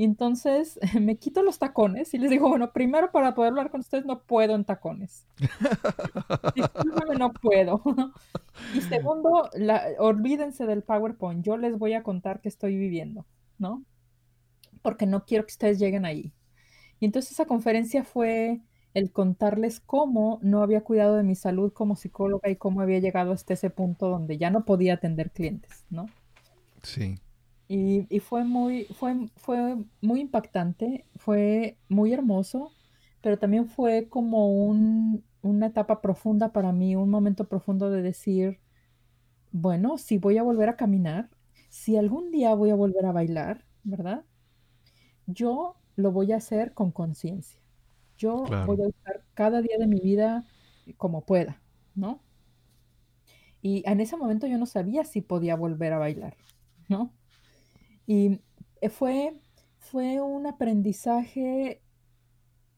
Y 0.00 0.04
entonces 0.04 0.80
me 0.98 1.18
quito 1.18 1.42
los 1.42 1.58
tacones 1.58 2.14
y 2.14 2.18
les 2.18 2.30
digo, 2.30 2.48
bueno, 2.48 2.72
primero 2.72 3.12
para 3.12 3.34
poder 3.34 3.50
hablar 3.50 3.70
con 3.70 3.80
ustedes 3.80 4.06
no 4.06 4.22
puedo 4.22 4.54
en 4.54 4.64
tacones. 4.64 5.26
no 7.18 7.34
puedo. 7.34 7.82
y 8.74 8.80
segundo, 8.80 9.50
olvídense 9.98 10.64
del 10.64 10.82
PowerPoint. 10.84 11.44
Yo 11.44 11.58
les 11.58 11.78
voy 11.78 11.92
a 11.92 12.02
contar 12.02 12.40
qué 12.40 12.48
estoy 12.48 12.78
viviendo, 12.78 13.26
¿no? 13.58 13.84
Porque 14.80 15.04
no 15.04 15.26
quiero 15.26 15.44
que 15.44 15.52
ustedes 15.52 15.78
lleguen 15.78 16.06
ahí. 16.06 16.32
Y 16.98 17.04
entonces 17.04 17.32
esa 17.32 17.44
conferencia 17.44 18.02
fue 18.02 18.62
el 18.94 19.12
contarles 19.12 19.80
cómo 19.80 20.38
no 20.40 20.62
había 20.62 20.80
cuidado 20.80 21.16
de 21.16 21.24
mi 21.24 21.34
salud 21.34 21.74
como 21.74 21.94
psicóloga 21.94 22.48
y 22.48 22.56
cómo 22.56 22.80
había 22.80 23.00
llegado 23.00 23.32
hasta 23.32 23.52
ese 23.52 23.68
punto 23.68 24.08
donde 24.08 24.38
ya 24.38 24.48
no 24.48 24.64
podía 24.64 24.94
atender 24.94 25.30
clientes, 25.30 25.84
¿no? 25.90 26.06
Sí. 26.82 27.18
Y, 27.72 28.18
fue, 28.18 28.42
muy, 28.42 28.86
fue, 28.86 29.28
fue 29.36 29.76
muy 30.00 30.20
impactante, 30.22 31.06
fue 31.14 31.76
muy 31.88 32.12
hermoso, 32.12 32.72
pero 33.20 33.38
también 33.38 33.68
fue 33.68 34.08
como 34.08 34.48
una 35.42 35.66
etapa 35.66 36.00
profunda 36.00 36.52
para 36.52 36.72
mí, 36.72 36.96
un 36.96 37.10
momento 37.10 37.44
profundo 37.48 37.88
de 37.88 38.02
decir, 38.02 38.58
bueno, 39.52 39.98
si 39.98 40.18
voy 40.18 40.36
a 40.38 40.42
volver 40.42 40.68
a 40.68 40.76
caminar, 40.76 41.30
si 41.68 41.96
algún 41.96 42.32
día 42.32 42.54
voy 42.54 42.70
a 42.70 42.74
volver 42.74 43.06
a 43.06 43.12
bailar, 43.12 43.64
¿verdad? 43.84 44.24
Yo 45.26 45.76
lo 45.94 46.10
voy 46.10 46.32
a 46.32 46.38
hacer 46.38 46.74
con 46.74 46.90
conciencia. 46.90 47.60
Yo 48.18 48.42
voy 48.66 48.82
a 48.82 48.88
usar 48.88 49.22
cada 49.34 49.62
día 49.62 49.78
de 49.78 49.86
mi 49.86 50.00
vida 50.00 50.44
como 50.96 51.24
pueda, 51.24 51.62
¿no? 51.94 52.20
Y 53.62 53.88
en 53.88 54.00
ese 54.00 54.16
momento 54.16 54.48
yo 54.48 54.58
no 54.58 54.66
sabía 54.66 55.04
si 55.04 55.20
podía 55.20 55.54
volver 55.54 55.92
a 55.92 55.98
bailar, 55.98 56.36
¿no? 56.88 57.12
Y 58.06 58.40
eh, 58.80 58.88
fue, 58.88 59.34
fue 59.78 60.20
un 60.20 60.46
aprendizaje, 60.46 61.82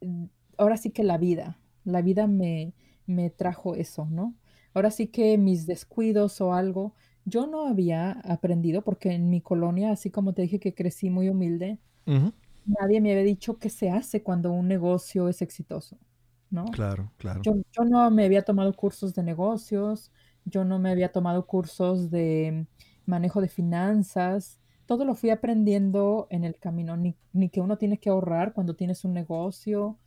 mm, 0.00 0.24
ahora 0.58 0.76
sí 0.76 0.90
que 0.90 1.02
la 1.02 1.18
vida, 1.18 1.58
la 1.84 2.02
vida 2.02 2.26
me, 2.26 2.74
me 3.06 3.30
trajo 3.30 3.74
eso, 3.74 4.06
¿no? 4.10 4.34
Ahora 4.74 4.90
sí 4.90 5.08
que 5.08 5.36
mis 5.38 5.66
descuidos 5.66 6.40
o 6.40 6.54
algo, 6.54 6.94
yo 7.24 7.46
no 7.46 7.66
había 7.66 8.12
aprendido 8.24 8.82
porque 8.82 9.12
en 9.12 9.30
mi 9.30 9.40
colonia, 9.40 9.92
así 9.92 10.10
como 10.10 10.32
te 10.32 10.42
dije 10.42 10.58
que 10.58 10.74
crecí 10.74 11.10
muy 11.10 11.28
humilde, 11.28 11.78
nadie 12.64 13.00
me 13.00 13.12
había 13.12 13.24
dicho 13.24 13.58
qué 13.58 13.68
se 13.68 13.90
hace 13.90 14.22
cuando 14.22 14.50
un 14.50 14.68
negocio 14.68 15.28
es 15.28 15.42
exitoso, 15.42 15.98
¿no? 16.50 16.64
Claro, 16.66 17.12
claro. 17.18 17.42
Yo, 17.42 17.54
yo 17.72 17.84
no 17.84 18.10
me 18.10 18.24
había 18.24 18.42
tomado 18.42 18.74
cursos 18.74 19.14
de 19.14 19.22
negocios, 19.22 20.10
yo 20.44 20.64
no 20.64 20.78
me 20.78 20.90
había 20.90 21.12
tomado 21.12 21.46
cursos 21.46 22.10
de 22.10 22.66
manejo 23.06 23.40
de 23.40 23.48
finanzas, 23.48 24.58
todo 24.92 25.06
lo 25.06 25.14
fui 25.14 25.30
aprendiendo 25.30 26.26
en 26.28 26.44
el 26.44 26.58
camino, 26.58 26.98
ni, 26.98 27.48
que 27.48 27.62
uno 27.62 27.78
tiene 27.78 27.96
que 27.96 28.10
ahorrar 28.10 28.52
cuando 28.52 28.76
tienes 28.76 29.06
un 29.06 29.14
negocio. 29.14 29.98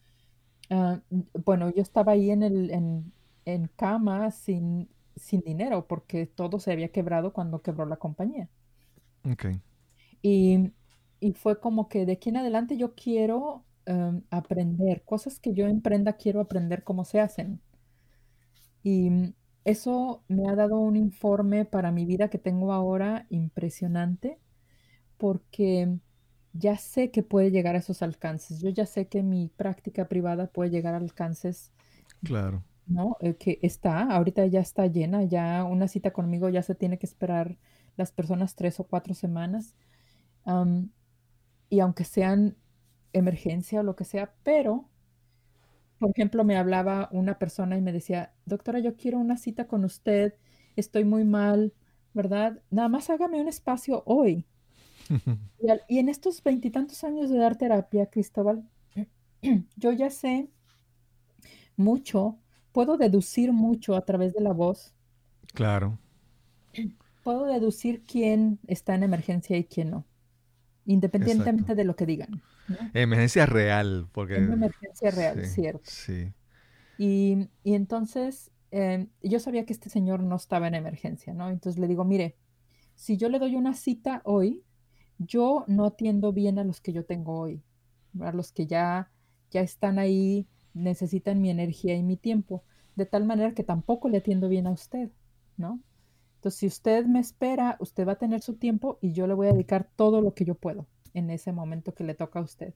Ah, 0.69 1.01
bueno, 1.43 1.71
yo 1.73 1.81
estaba 1.81 2.11
ahí 2.11 2.29
en, 2.29 2.43
el, 2.43 2.69
en, 2.69 3.67
cama 3.75 4.29
sin, 4.29 4.87
sin 5.15 5.41
dinero 5.41 5.87
porque 5.87 6.27
todo 6.27 6.59
se 6.59 6.71
había 6.71 6.89
quebrado 6.89 7.33
cuando 7.33 7.63
quebró 7.63 7.87
la 7.87 7.97
compañía. 7.97 8.47
Okay. 9.23 9.59
Y, 10.21 10.71
fue 11.33 11.59
como 11.59 11.89
que 11.89 12.05
de 12.05 12.11
aquí 12.13 12.29
en 12.29 12.37
adelante 12.37 12.77
yo 12.77 12.93
quiero 12.93 13.65
em, 13.87 14.21
aprender, 14.29 15.01
cosas 15.03 15.39
que 15.39 15.55
yo 15.55 15.65
emprenda, 15.65 16.13
quiero 16.13 16.41
aprender 16.41 16.83
cómo 16.83 17.05
se 17.05 17.19
hacen. 17.19 17.59
Y 18.83 19.33
eso 19.63 20.21
me 20.27 20.47
ha 20.47 20.53
dado 20.53 20.77
un 20.77 20.95
informe 20.95 21.65
para 21.65 21.91
mi 21.91 22.05
vida 22.05 22.29
que 22.29 22.37
tengo 22.37 22.71
ahora 22.71 23.25
impresionante 23.31 24.37
porque 25.17 25.99
ya 26.53 26.77
sé 26.77 27.11
que 27.11 27.23
puede 27.23 27.51
llegar 27.51 27.75
a 27.75 27.79
esos 27.79 28.01
alcances. 28.01 28.61
Yo 28.61 28.69
ya 28.69 28.85
sé 28.85 29.07
que 29.07 29.23
mi 29.23 29.49
práctica 29.49 30.07
privada 30.07 30.47
puede 30.47 30.69
llegar 30.71 30.93
a 30.93 30.97
alcances. 30.97 31.71
Claro. 32.23 32.63
¿No? 32.87 33.17
Eh, 33.21 33.35
que 33.35 33.59
está, 33.63 34.03
ahorita 34.03 34.45
ya 34.47 34.59
está 34.59 34.87
llena, 34.87 35.23
ya 35.23 35.63
una 35.63 35.87
cita 35.87 36.11
conmigo 36.11 36.49
ya 36.49 36.61
se 36.61 36.75
tiene 36.75 36.99
que 36.99 37.07
esperar 37.07 37.57
las 37.97 38.11
personas 38.11 38.55
tres 38.55 38.79
o 38.79 38.85
cuatro 38.85 39.13
semanas. 39.13 39.75
y 41.69 41.79
aunque 41.79 42.03
sean 42.05 42.57
emergencia 43.13 43.79
o 43.81 43.83
lo 43.83 43.95
que 43.95 44.03
sea, 44.05 44.33
pero, 44.43 44.89
por 45.99 46.09
ejemplo, 46.11 46.43
me 46.43 46.57
hablaba 46.57 47.09
una 47.11 47.39
persona 47.39 47.77
y 47.77 47.81
me 47.81 47.93
decía, 47.93 48.33
doctora, 48.45 48.79
yo 48.79 48.95
quiero 48.97 49.19
una 49.19 49.37
cita 49.37 49.67
con 49.67 49.85
usted, 49.85 50.33
estoy 50.75 51.05
muy 51.05 51.23
mal, 51.23 51.73
¿verdad? 52.13 52.61
Nada 52.69 52.89
más 52.89 53.09
hágame 53.09 53.41
un 53.41 53.47
espacio 53.47 54.03
hoy. 54.05 54.45
Y, 55.87 55.99
en 55.99 56.09
estos 56.09 56.43
veintitantos 56.43 57.03
años 57.03 57.29
de 57.29 57.37
dar 57.37 57.57
terapia, 57.57 58.07
Cristóbal, 58.07 58.67
yo 59.75 59.91
ya 59.91 60.09
sé 60.09 60.49
mucho, 61.75 62.37
puedo 62.71 62.97
deducir 62.97 63.51
mucho 63.51 63.95
a 63.95 64.05
través 64.05 64.33
de 64.33 64.41
la 64.41 64.53
voz. 64.53 64.93
Claro. 65.53 65.99
Puedo 67.23 67.45
deducir 67.45 68.03
quién 68.03 68.59
está 68.67 68.95
en 68.95 69.03
emergencia 69.03 69.57
y 69.57 69.63
quién 69.63 69.91
no, 69.91 70.05
independientemente 70.85 71.75
de 71.75 71.83
lo 71.83 71.95
que 71.95 72.05
digan. 72.05 72.41
Emergencia 72.93 73.45
real, 73.45 74.07
porque... 74.11 74.35
emergencia 74.37 75.11
real, 75.11 75.45
cierto. 75.45 75.83
Sí. 75.85 76.33
Y, 76.97 77.49
entonces 77.63 78.51
em, 78.71 79.07
yo 79.21 79.39
sabía 79.39 79.65
que 79.65 79.73
este 79.73 79.89
señor 79.89 80.21
no 80.21 80.35
estaba 80.35 80.67
en 80.67 80.75
emergencia, 80.75 81.33
¿no? 81.33 81.49
Entonces 81.49 81.79
le 81.79 81.87
digo, 81.87 82.03
mire, 82.05 82.35
si 82.95 83.17
yo 83.17 83.29
le 83.29 83.39
doy 83.39 83.55
una 83.55 83.73
cita 83.73 84.21
hoy, 84.23 84.63
yo 85.17 85.63
no 85.67 85.85
atiendo 85.85 86.33
bien 86.33 86.59
a 86.59 86.63
los 86.63 86.81
que 86.81 86.93
yo 86.93 87.05
tengo 87.05 87.39
hoy, 87.39 87.61
a 88.21 88.31
los 88.31 88.51
que 88.51 88.67
ya, 88.67 89.11
ya 89.51 89.61
están 89.61 89.99
ahí, 89.99 90.47
necesitan 90.73 91.41
mi 91.41 91.49
energía 91.49 91.95
y 91.95 92.03
mi 92.03 92.17
tiempo, 92.17 92.63
de 92.95 93.05
tal 93.05 93.25
manera 93.25 93.53
que 93.53 93.63
tampoco 93.63 94.09
le 94.09 94.17
atiendo 94.17 94.49
bien 94.49 94.67
a 94.67 94.71
usted, 94.71 95.09
¿no? 95.57 95.79
Entonces, 96.35 96.59
si 96.59 96.67
usted 96.67 97.05
me 97.05 97.19
espera, 97.19 97.77
usted 97.79 98.07
va 98.07 98.13
a 98.13 98.17
tener 98.17 98.41
su 98.41 98.55
tiempo 98.55 98.99
y 99.01 99.13
yo 99.13 99.25
le 99.25 99.33
voy 99.33 99.47
a 99.47 99.53
dedicar 99.53 99.89
todo 99.95 100.21
lo 100.21 100.33
que 100.33 100.45
yo 100.45 100.55
puedo 100.55 100.85
en 101.13 101.29
ese 101.29 101.51
momento 101.51 101.93
que 101.93 102.03
le 102.03 102.13
toca 102.13 102.39
a 102.39 102.43
usted. 102.43 102.73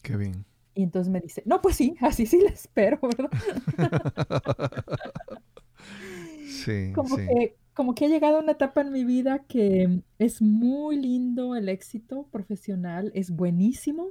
Qué 0.00 0.16
bien. 0.16 0.46
Y 0.74 0.82
entonces 0.82 1.12
me 1.12 1.20
dice, 1.20 1.42
no, 1.44 1.60
pues 1.60 1.76
sí, 1.76 1.96
así 2.00 2.26
sí 2.26 2.40
le 2.40 2.48
espero, 2.48 2.98
¿verdad? 3.02 3.30
sí, 6.48 6.92
como 6.94 7.16
sí. 7.16 7.26
Que, 7.26 7.56
como 7.74 7.94
que 7.94 8.06
ha 8.06 8.08
llegado 8.08 8.38
una 8.38 8.52
etapa 8.52 8.80
en 8.80 8.92
mi 8.92 9.04
vida 9.04 9.40
que 9.40 10.00
es 10.18 10.40
muy 10.40 10.96
lindo 10.96 11.56
el 11.56 11.68
éxito 11.68 12.28
profesional, 12.30 13.10
es 13.14 13.30
buenísimo 13.30 14.10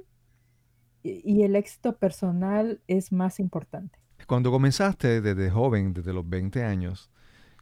y, 1.02 1.42
el 1.42 1.56
éxito 1.56 1.96
personal 1.96 2.80
es 2.86 3.12
más 3.12 3.40
importante. 3.40 3.98
Cuando 4.26 4.50
comenzaste 4.50 5.20
desde 5.20 5.50
joven, 5.50 5.92
desde 5.92 6.12
los 6.12 6.28
20 6.28 6.64
años, 6.64 7.10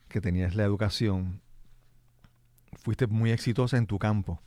que 0.09 0.21
tenías 0.21 0.55
la 0.55 0.65
educación, 0.65 1.41
fuiste 2.75 3.07
muy 3.07 3.33
exitosa 3.33 3.79
en 3.79 3.87
tu 3.87 3.99
campo. 3.99 4.41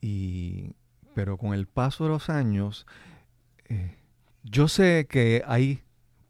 Y, 0.00 0.74
pero 1.14 1.38
con 1.38 1.54
el 1.54 1.66
paso 1.66 2.04
de 2.04 2.10
los 2.10 2.30
años, 2.30 2.86
eh, 3.68 3.96
yo 4.44 4.68
sé 4.68 5.06
que 5.08 5.42
hay, 5.46 5.82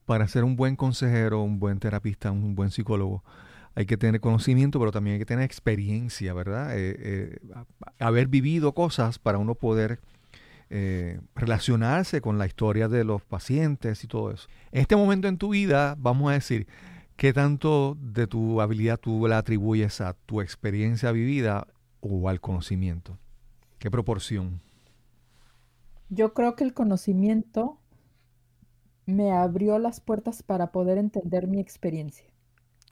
para 0.07 0.27
ser 0.29 0.45
un 0.45 0.57
buen 0.57 0.77
consejero, 0.77 1.43
un 1.43 1.59
buen 1.59 1.79
terapista, 1.79 2.31
un 2.31 2.55
buen 2.55 2.71
psicólogo, 2.71 3.23
hay 3.75 3.87
que 3.87 3.97
tener 3.97 4.21
conocimiento, 4.21 4.79
pero 4.79 4.93
también 4.93 5.15
hay 5.15 5.19
que 5.21 5.27
tener 5.27 5.45
experiencia, 5.45 6.35
¿verdad? 6.35 6.77
Eh, 6.77 6.97
eh, 6.99 7.39
haber 7.99 8.29
vivido 8.29 8.73
cosas 8.73 9.19
para 9.19 9.39
uno 9.39 9.55
poder 9.55 10.01
relacionarse 11.35 12.23
con 12.23 12.39
la 12.39 12.47
historia 12.47 12.89
de 12.89 13.05
los 13.05 13.23
pacientes 13.23 14.05
y 14.05 14.07
todo 14.07 14.31
eso. 14.31 14.49
En 14.71 14.81
este 14.81 14.97
momento 14.97 15.29
en 15.29 15.37
tu 15.37 15.51
vida, 15.51 15.97
vamos 15.99 16.31
a 16.31 16.35
decir, 16.35 16.67
¿qué 17.17 17.35
tanto 17.35 17.95
de 18.01 18.27
tu 18.27 18.59
habilidad 18.63 18.99
tú 18.99 19.29
la 19.29 19.37
atribuyes 19.37 20.01
a 20.01 20.15
tu 20.15 20.41
experiencia 20.41 21.13
vivida 21.13 21.67
o 22.01 22.27
al 22.27 22.41
conocimiento? 22.41 23.19
¿Qué 23.79 23.91
proporción? 23.91 24.63
Yo 26.09 26.33
creo 26.33 26.57
que 26.57 26.65
el 26.65 26.73
conocimiento 26.73 27.79
me 29.07 29.33
abrió 29.33 29.79
las 29.79 30.01
puertas 30.01 30.43
para 30.43 30.73
poder 30.73 30.99
entender 30.99 31.49
mi 31.49 31.61
experiencia. 31.61 32.27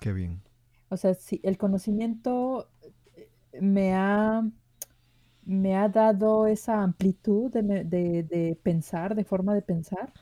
Qué 0.01 0.13
bien. 0.13 0.43
O 0.91 0.97
sea, 0.97 1.15
si 1.15 1.41
el 1.45 1.57
conocimiento 1.57 2.69
eh, 3.17 3.31
me 3.61 3.95
ha, 3.95 4.43
me 5.45 5.77
ha 5.77 5.89
dado 5.89 6.47
esa 6.47 6.83
amplitud 6.83 7.51
de, 7.53 8.59
pensar, 8.63 9.15
de 9.15 9.25
forma 9.25 9.55
de 9.55 9.63
pensar. 9.63 10.13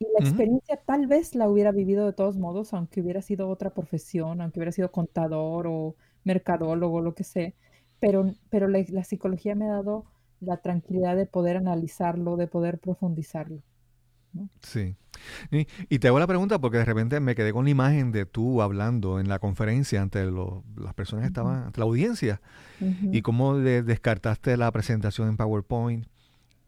Y 0.00 0.06
la 0.18 0.26
experiencia 0.26 0.76
tal 0.84 1.06
vez 1.06 1.34
la 1.34 1.48
hubiera 1.48 1.72
vivido 1.72 2.06
de 2.06 2.12
todos 2.12 2.36
modos, 2.36 2.74
aunque 2.74 3.00
hubiera 3.00 3.22
sido 3.22 3.48
otra 3.48 3.70
profesión, 3.70 4.40
aunque 4.40 4.60
hubiera 4.60 4.72
sido 4.72 4.92
contador 4.92 5.66
o 5.68 5.96
mercadólogo, 6.24 7.00
lo 7.00 7.14
que 7.14 7.24
sea. 7.24 7.52
Pero, 8.00 8.34
pero 8.50 8.68
la 8.68 9.04
psicología 9.04 9.54
me 9.54 9.66
ha 9.66 9.74
dado 9.74 10.06
la 10.40 10.58
tranquilidad 10.58 11.16
de 11.16 11.26
poder 11.26 11.56
analizarlo, 11.56 12.36
de 12.36 12.46
poder 12.46 12.78
profundizarlo. 12.78 13.62
Sí. 14.62 14.96
Y, 15.50 15.98
te 15.98 16.08
hago 16.08 16.18
la 16.18 16.26
pregunta 16.26 16.60
porque 16.60 16.78
de 16.78 16.84
repente 16.84 17.20
me 17.20 17.34
quedé 17.34 17.52
con 17.52 17.64
la 17.64 17.70
imagen 17.70 18.12
de 18.12 18.26
tú 18.26 18.62
hablando 18.62 19.20
en 19.20 19.28
la 19.28 19.38
conferencia 19.38 20.00
ante 20.00 20.24
las 20.24 20.94
personas 20.94 21.24
que 21.24 21.28
estaban, 21.28 21.64
ante 21.64 21.80
la 21.80 21.86
audiencia, 21.86 22.40
y 22.80 23.22
cómo 23.22 23.56
descartaste 23.56 24.56
la 24.56 24.70
presentación 24.70 25.28
en 25.28 25.36
PowerPoint 25.36 26.06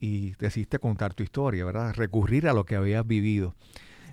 y 0.01 0.33
decidiste 0.37 0.79
contar 0.79 1.15
tu 1.15 1.23
historia, 1.23 1.65
¿verdad? 1.65 1.95
Recurrir 1.95 2.49
a 2.49 2.53
lo 2.53 2.65
que 2.65 2.77
habías 2.77 3.07
vivido. 3.07 3.55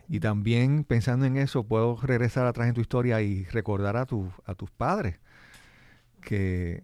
Y 0.10 0.20
también 0.20 0.84
pensando 0.84 1.26
en 1.26 1.38
eso, 1.38 1.64
puedo 1.64 1.98
regresar 1.98 2.46
atrás 2.46 2.68
en 2.68 2.74
tu 2.74 2.82
historia 2.82 3.22
y 3.22 3.46
recordar 3.46 3.98
a, 3.98 4.06
tu, 4.06 4.30
a 4.46 4.54
tus 4.56 4.70
padres 4.72 5.20
que 6.22 6.84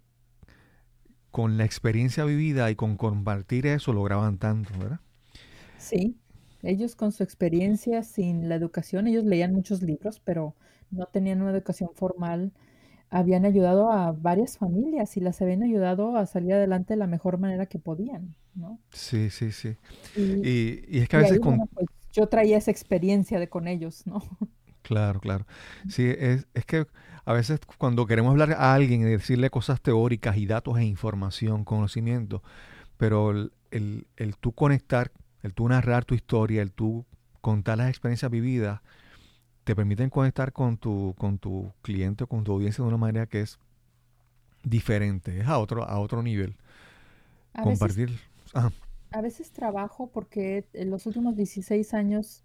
con 1.31 1.57
la 1.57 1.65
experiencia 1.65 2.25
vivida 2.25 2.69
y 2.69 2.75
con 2.75 2.95
compartir 2.95 3.65
eso 3.65 3.91
lograban 3.91 4.37
tanto, 4.37 4.71
¿verdad? 4.77 4.99
Sí, 5.77 6.15
ellos 6.63 6.95
con 6.95 7.11
su 7.11 7.23
experiencia 7.23 8.03
sin 8.03 8.49
la 8.49 8.55
educación, 8.55 9.07
ellos 9.07 9.25
leían 9.25 9.53
muchos 9.53 9.81
libros, 9.81 10.19
pero 10.23 10.55
no 10.91 11.05
tenían 11.05 11.41
una 11.41 11.51
educación 11.51 11.91
formal, 11.93 12.51
habían 13.09 13.45
ayudado 13.45 13.91
a 13.91 14.11
varias 14.11 14.57
familias 14.57 15.15
y 15.17 15.19
las 15.19 15.41
habían 15.41 15.61
ayudado 15.61 16.17
a 16.17 16.25
salir 16.25 16.53
adelante 16.53 16.93
de 16.93 16.97
la 16.97 17.07
mejor 17.07 17.37
manera 17.37 17.67
que 17.67 17.77
podían, 17.77 18.35
¿no? 18.55 18.79
Sí, 18.91 19.29
sí, 19.29 19.51
sí. 19.51 19.77
Y, 20.15 20.99
es 20.99 21.09
que 21.09 21.17
a 21.17 21.19
veces... 21.19 21.39
con... 21.39 21.67
Pues, 21.67 21.87
yo 22.11 22.27
traía 22.27 22.57
esa 22.57 22.71
experiencia 22.71 23.39
de 23.39 23.49
con 23.49 23.67
ellos, 23.67 24.05
¿no? 24.07 24.21
Claro, 24.83 25.21
claro. 25.21 25.47
Sí, 25.87 26.03
es, 26.05 26.45
es 26.53 26.65
que 26.65 26.85
a 27.23 27.31
veces 27.31 27.61
cuando 27.77 28.05
queremos 28.05 28.31
hablar 28.31 28.51
a 28.51 28.73
alguien 28.73 28.99
y 28.99 29.05
decirle 29.05 29.49
cosas 29.49 29.81
teóricas 29.81 30.35
y 30.35 30.45
datos 30.45 30.77
e 30.77 30.83
información, 30.83 31.63
conocimiento, 31.63 32.43
pero 32.97 33.31
el, 33.31 34.07
el, 34.17 34.35
tú 34.37 34.51
conectar, 34.51 35.11
el 35.43 35.53
tú 35.53 35.67
narrar 35.67 36.05
tu 36.05 36.15
historia, 36.15 36.61
el 36.61 36.71
tú 36.71 37.05
contar 37.41 37.77
las 37.77 37.89
experiencias 37.89 38.31
vividas, 38.31 38.81
te 39.65 39.75
permiten 39.75 40.09
conectar 40.09 40.53
con 40.53 40.77
tu, 40.77 41.13
con 41.17 41.37
tu 41.37 41.71
cliente 41.81 42.23
o 42.23 42.27
con 42.27 42.43
tu 42.43 42.53
audiencia 42.53 42.83
de 42.83 42.87
una 42.87 42.97
manera 42.97 43.27
que 43.27 43.41
es 43.41 43.59
diferente, 44.63 45.39
es 45.39 45.47
a 45.47 45.59
otro, 45.59 45.83
a 45.83 45.99
otro 45.99 46.23
nivel. 46.23 46.55
Compartir. 47.61 48.09
a 49.11 49.21
veces 49.21 49.51
trabajo 49.51 50.09
porque 50.11 50.65
en 50.73 50.89
los 50.89 51.05
últimos 51.05 51.35
16 51.35 51.93
años 51.93 52.43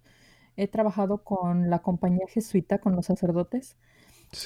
he 0.55 0.67
trabajado 0.67 1.23
con 1.23 1.69
la 1.69 1.79
compañía 1.79 2.27
jesuita, 2.27 2.79
con 2.79 2.95
los 2.95 3.07
sacerdotes, 3.07 3.77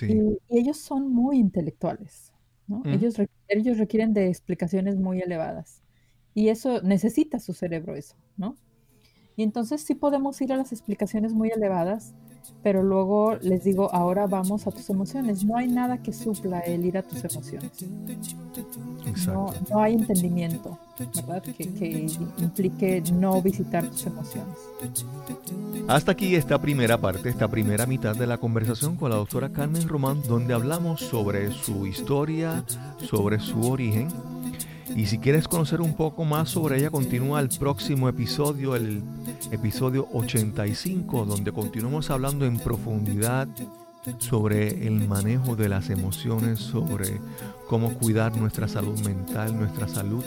y, 0.01 0.39
ellos 0.49 0.77
son 0.77 1.11
muy 1.11 1.37
intelectuales, 1.37 2.31
¿no? 2.67 2.83
Ellos, 2.85 3.15
ellos 3.49 3.77
requieren 3.77 4.13
de 4.13 4.29
explicaciones 4.29 4.97
muy 4.97 5.19
elevadas. 5.19 5.82
Y 6.33 6.49
eso 6.49 6.81
necesita 6.81 7.39
su 7.39 7.53
cerebro, 7.53 7.95
eso, 7.95 8.15
¿no? 8.37 8.57
Y 9.35 9.43
entonces 9.43 9.81
sí 9.81 9.95
podemos 9.95 10.39
ir 10.41 10.53
a 10.53 10.57
las 10.57 10.71
explicaciones 10.71 11.33
muy 11.33 11.49
elevadas, 11.49 12.13
pero 12.61 12.83
luego 12.83 13.35
les 13.41 13.63
digo, 13.63 13.91
ahora 13.93 14.27
vamos 14.27 14.67
a 14.67 14.71
tus 14.71 14.89
emociones. 14.89 15.43
No 15.43 15.57
hay 15.57 15.67
nada 15.67 16.01
que 16.03 16.13
supla 16.13 16.59
el 16.59 16.85
ir 16.85 16.97
a 16.97 17.01
tus 17.03 17.23
emociones. 17.23 17.71
No, 19.25 19.53
no, 19.69 19.79
hay 19.79 19.93
entendimiento, 19.93 20.77
¿verdad? 21.15 21.41
Que, 21.41 21.53
que 21.73 22.07
implique 22.37 23.01
no 23.13 23.41
visitar 23.41 23.87
tus 23.89 24.05
emociones. 24.05 24.57
Hasta 25.87 26.11
aquí 26.11 26.35
esta 26.35 26.61
primera 26.61 26.99
parte, 26.99 27.29
esta 27.29 27.47
primera 27.47 27.85
mitad 27.85 28.15
de 28.15 28.27
la 28.27 28.37
conversación 28.37 28.97
con 28.97 29.09
la 29.09 29.17
doctora 29.17 29.49
Carmen 29.49 29.87
Román, 29.87 30.21
donde 30.23 30.53
hablamos 30.53 31.01
sobre 31.01 31.51
su 31.51 31.87
historia, 31.87 32.63
sobre 32.99 33.39
su 33.39 33.61
origen 33.61 34.09
y 34.95 35.05
si 35.07 35.17
quieres 35.17 35.47
conocer 35.47 35.81
un 35.81 35.95
poco 35.95 36.23
más 36.23 36.49
sobre 36.49 36.77
ella, 36.77 36.89
continúa 36.89 37.39
el 37.39 37.49
próximo 37.49 38.09
episodio, 38.09 38.75
el 38.75 39.01
episodio 39.51 40.07
85, 40.13 41.25
donde 41.25 41.51
continuamos 41.51 42.09
hablando 42.09 42.45
en 42.45 42.59
profundidad 42.59 43.47
sobre 44.19 44.85
el 44.85 45.07
manejo 45.07 45.55
de 45.55 45.69
las 45.69 45.89
emociones, 45.89 46.59
sobre 46.59 47.19
cómo 47.73 47.95
cuidar 47.95 48.37
nuestra 48.37 48.67
salud 48.67 48.99
mental, 48.99 49.57
nuestra 49.57 49.87
salud 49.87 50.23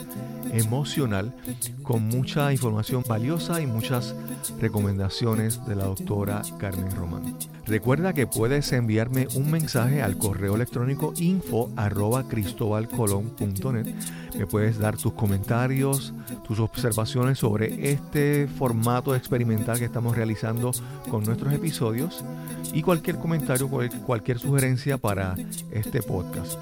emocional, 0.51 1.33
con 1.81 2.05
mucha 2.05 2.51
información 2.51 3.05
valiosa 3.07 3.61
y 3.61 3.65
muchas 3.65 4.13
recomendaciones 4.59 5.65
de 5.65 5.77
la 5.77 5.85
doctora 5.85 6.41
Carmen 6.59 6.93
Román. 6.93 7.37
Recuerda 7.65 8.11
que 8.11 8.27
puedes 8.27 8.73
enviarme 8.73 9.29
un 9.35 9.49
mensaje 9.49 10.01
al 10.01 10.17
correo 10.17 10.55
electrónico 10.55 11.13
info 11.15 11.69
arroba 11.77 12.27
cristobalcolón.net. 12.27 13.95
Me 14.37 14.45
puedes 14.45 14.77
dar 14.77 14.97
tus 14.97 15.13
comentarios, 15.13 16.13
tus 16.45 16.59
observaciones 16.59 17.39
sobre 17.39 17.91
este 17.91 18.47
formato 18.47 19.15
experimental 19.15 19.79
que 19.79 19.85
estamos 19.85 20.17
realizando 20.17 20.71
con 21.09 21.23
nuestros 21.23 21.53
episodios 21.53 22.25
y 22.73 22.81
cualquier 22.81 23.17
comentario, 23.17 23.69
cualquier 24.05 24.39
sugerencia 24.39 24.97
para 24.97 25.35
este 25.71 26.01
podcast. 26.01 26.57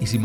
Y 0.00 0.06
sin 0.06 0.22